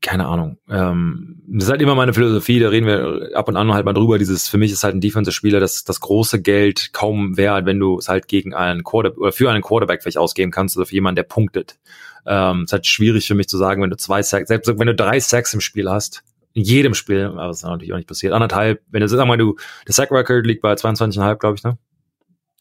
[0.00, 0.58] keine Ahnung.
[0.70, 3.92] Ähm, das ist halt immer meine Philosophie, da reden wir ab und an halt mal
[3.92, 4.18] drüber.
[4.18, 7.98] Dieses, für mich ist halt ein Defensive-Spieler, das, das große Geld kaum wert, wenn du
[7.98, 11.16] es halt gegen einen Quarterback oder für einen Quarterback vielleicht ausgeben kannst oder für jemanden,
[11.16, 11.78] der punktet.
[12.26, 14.94] Ähm, ist halt schwierig für mich zu sagen, wenn du zwei Sacks, selbst wenn du
[14.94, 16.22] drei Sacks im Spiel hast,
[16.54, 19.36] in jedem Spiel, aber das ist natürlich auch nicht passiert, anderthalb, wenn du, sag mal,
[19.36, 19.56] du,
[19.86, 21.78] der Sack-Record liegt bei 22,5, glaube ich, ne?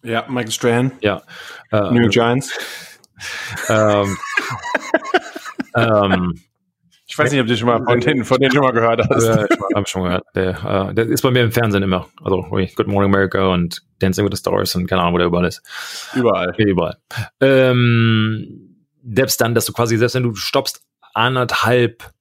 [0.04, 0.92] Ja, Michael Strahan.
[1.02, 1.24] Ja.
[1.72, 2.52] Äh, New York Giants.
[3.70, 4.18] ähm,
[5.76, 6.42] ähm,
[7.08, 9.26] ich weiß nicht, ob du schon mal von denen, von denen schon mal gehört hast.
[9.26, 10.26] Ja, ich habe schon gehört.
[10.36, 12.08] Der, äh, der ist bei mir im Fernsehen immer.
[12.24, 15.46] Also Good Morning America und Dancing with the Stars und keine Ahnung, wo der überall
[15.46, 15.62] ist.
[16.16, 16.54] Überall.
[16.58, 16.98] Überall.
[17.40, 18.65] Ähm,
[19.14, 20.82] selbst dann, dass du quasi, selbst wenn du stoppst
[21.14, 22.12] anderthalb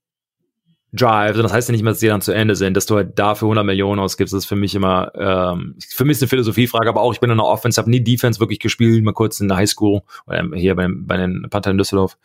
[0.92, 2.94] Drives, und das heißt ja nicht mehr, dass die dann zu Ende sind, dass du
[2.94, 6.28] halt dafür 100 Millionen ausgibst, das ist für mich immer, ähm, für mich ist eine
[6.28, 9.40] Philosophiefrage, aber auch, ich bin in der Offense, habe nie Defense wirklich gespielt, mal kurz
[9.40, 12.16] in der Highschool, oder hier bei, bei den Panther in Düsseldorf.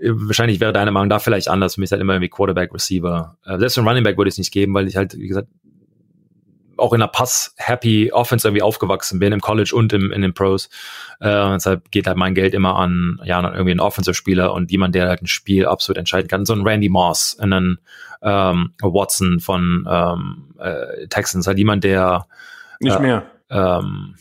[0.00, 1.74] Äh, wahrscheinlich wäre deine Meinung da vielleicht anders.
[1.74, 3.38] Für mich ist halt immer irgendwie Quarterback, Receiver.
[3.44, 5.48] Äh, selbst ein Running Back würde ich es nicht geben, weil ich halt, wie gesagt,
[6.76, 10.68] auch in einer Pass-Happy Offense irgendwie aufgewachsen bin, im College und im, in den Pros.
[11.20, 14.94] Äh, deshalb geht halt mein Geld immer an, ja, an irgendwie einen Offensive-Spieler und jemand,
[14.94, 16.44] der halt ein Spiel absolut entscheiden kann.
[16.44, 17.78] So ein Randy Moss, einen
[18.22, 22.26] ähm, Watson von ähm, äh, Texans, halt jemand, der
[22.80, 23.26] nicht äh, mehr.
[23.50, 24.16] Ähm,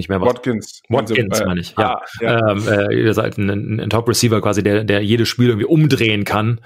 [0.00, 0.28] nicht mehr was.
[0.28, 0.82] Watkins.
[0.88, 1.94] Watkins, äh, meine ich, ja.
[1.94, 2.50] Ah, ja.
[2.50, 6.60] Ähm, äh, ihr seid ein, ein Top-Receiver quasi, der, der jedes Spiel irgendwie umdrehen kann.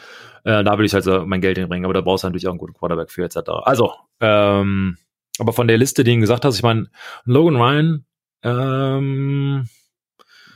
[0.45, 2.53] Äh, da würde ich halt so mein Geld hinbringen, aber da brauchst du natürlich auch
[2.53, 3.39] einen guten Quarterback für, etc.
[3.62, 4.97] Also, ähm,
[5.39, 6.89] aber von der Liste, die du gesagt hast, ich meine,
[7.24, 8.05] Logan Ryan,
[8.43, 9.68] ähm,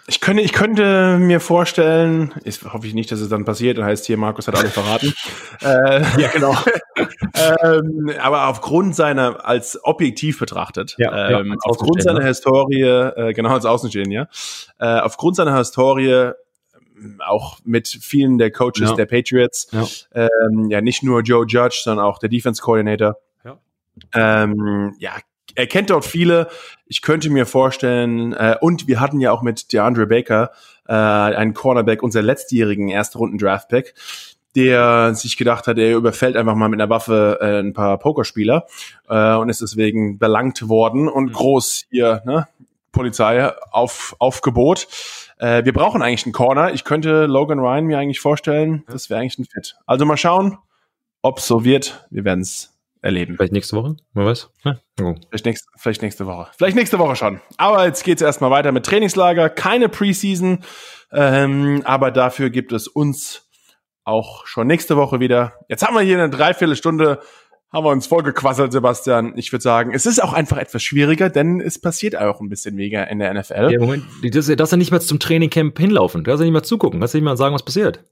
[0.09, 3.85] ich könnte, ich könnte mir vorstellen, ich hoffe ich nicht, dass es dann passiert, dann
[3.85, 5.13] heißt hier, Markus hat alles verraten.
[5.61, 6.57] äh, ja, genau.
[7.63, 13.51] ähm, aber aufgrund seiner, als objektiv betrachtet, ja, ähm, ja, aufgrund seiner Historie, äh, genau
[13.51, 14.29] als Außenstehender,
[14.79, 16.33] äh, aufgrund seiner Historie
[17.25, 18.95] auch mit vielen der Coaches Ja.
[18.95, 19.69] der Patriots.
[19.73, 19.87] Ja.
[20.15, 23.17] Ähm, ja, nicht nur Joe Judge, sondern auch der Defense Coordinator.
[23.45, 23.59] Ja.
[24.15, 25.13] Ähm, ja,
[25.59, 26.49] er kennt dort viele.
[26.87, 30.53] Ich könnte mir vorstellen, äh, und wir hatten ja auch mit DeAndre Baker
[30.87, 33.95] äh, einen Cornerback, unser letztjährigen Erstrunden-Draft-Pick,
[34.55, 38.67] der sich gedacht hat, er überfällt einfach mal mit einer Waffe äh, ein paar Pokerspieler
[39.09, 41.33] äh, und ist deswegen belangt worden und Mhm.
[41.33, 42.47] groß hier, ne,
[42.93, 44.87] Polizei auf Aufgebot.
[45.39, 46.73] Äh, wir brauchen eigentlich einen Corner.
[46.73, 49.75] Ich könnte Logan Ryan mir eigentlich vorstellen, das wäre eigentlich ein Fit.
[49.87, 50.59] Also mal schauen,
[51.21, 52.07] ob es so wird.
[52.11, 53.37] Wir werden es erleben.
[53.37, 53.97] Vielleicht nächste Woche?
[54.15, 54.51] Wer weiß?
[54.65, 54.79] Ja.
[55.03, 55.15] Oh.
[55.29, 56.51] Vielleicht, nächst, vielleicht nächste Woche.
[56.57, 57.41] Vielleicht nächste Woche schon.
[57.57, 59.49] Aber jetzt geht's erstmal weiter mit Trainingslager.
[59.49, 60.65] Keine Preseason.
[61.13, 63.49] Ähm, aber dafür gibt es uns
[64.05, 65.53] auch schon nächste Woche wieder.
[65.69, 67.21] Jetzt haben wir hier eine Dreiviertelstunde,
[67.71, 69.35] haben wir uns vollgequasselt, Sebastian.
[69.37, 72.77] Ich würde sagen, es ist auch einfach etwas schwieriger, denn es passiert auch ein bisschen
[72.79, 73.71] weniger in der NFL.
[73.71, 76.25] Ja, Moment, das, das ja nicht mehr zum Trainingcamp hinlaufen.
[76.25, 77.01] Da ja nicht mehr zugucken.
[77.01, 78.03] Kannst du nicht mal sagen, was passiert.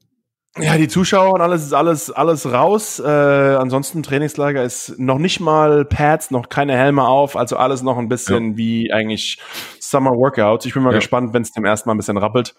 [0.58, 2.98] Ja, die Zuschauer und alles ist alles, alles raus.
[2.98, 7.98] Äh, ansonsten Trainingslager ist noch nicht mal Pads, noch keine Helme auf, also alles noch
[7.98, 9.38] ein bisschen wie eigentlich
[9.80, 10.64] Summer Workouts.
[10.64, 10.98] Ich bin mal Ja.
[10.98, 12.54] gespannt, wenn es dem ersten Mal ein bisschen rappelt.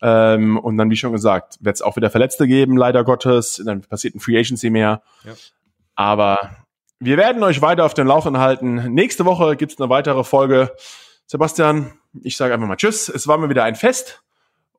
[0.00, 3.62] Ähm, und dann, wie schon gesagt, wird es auch wieder Verletzte geben, leider Gottes.
[3.64, 5.02] Dann passiert ein Free Agency mehr.
[5.24, 5.32] Ja.
[5.94, 6.56] Aber
[7.00, 8.94] wir werden euch weiter auf den Laufenden halten.
[8.94, 10.72] Nächste Woche gibt's eine weitere Folge.
[11.26, 11.92] Sebastian,
[12.22, 13.08] ich sage einfach mal Tschüss.
[13.10, 14.22] Es war mir wieder ein Fest.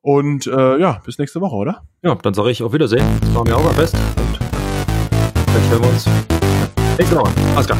[0.04, 1.82] Und äh, ja, bis nächste Woche, oder?
[2.02, 3.06] Ja, dann sage ich auf Wiedersehen.
[3.22, 3.96] Das war mir auch am besten.
[3.96, 4.36] Und
[5.46, 6.06] vielleicht hören wir uns
[6.98, 7.32] nächste Woche.
[7.54, 7.78] Alles klar.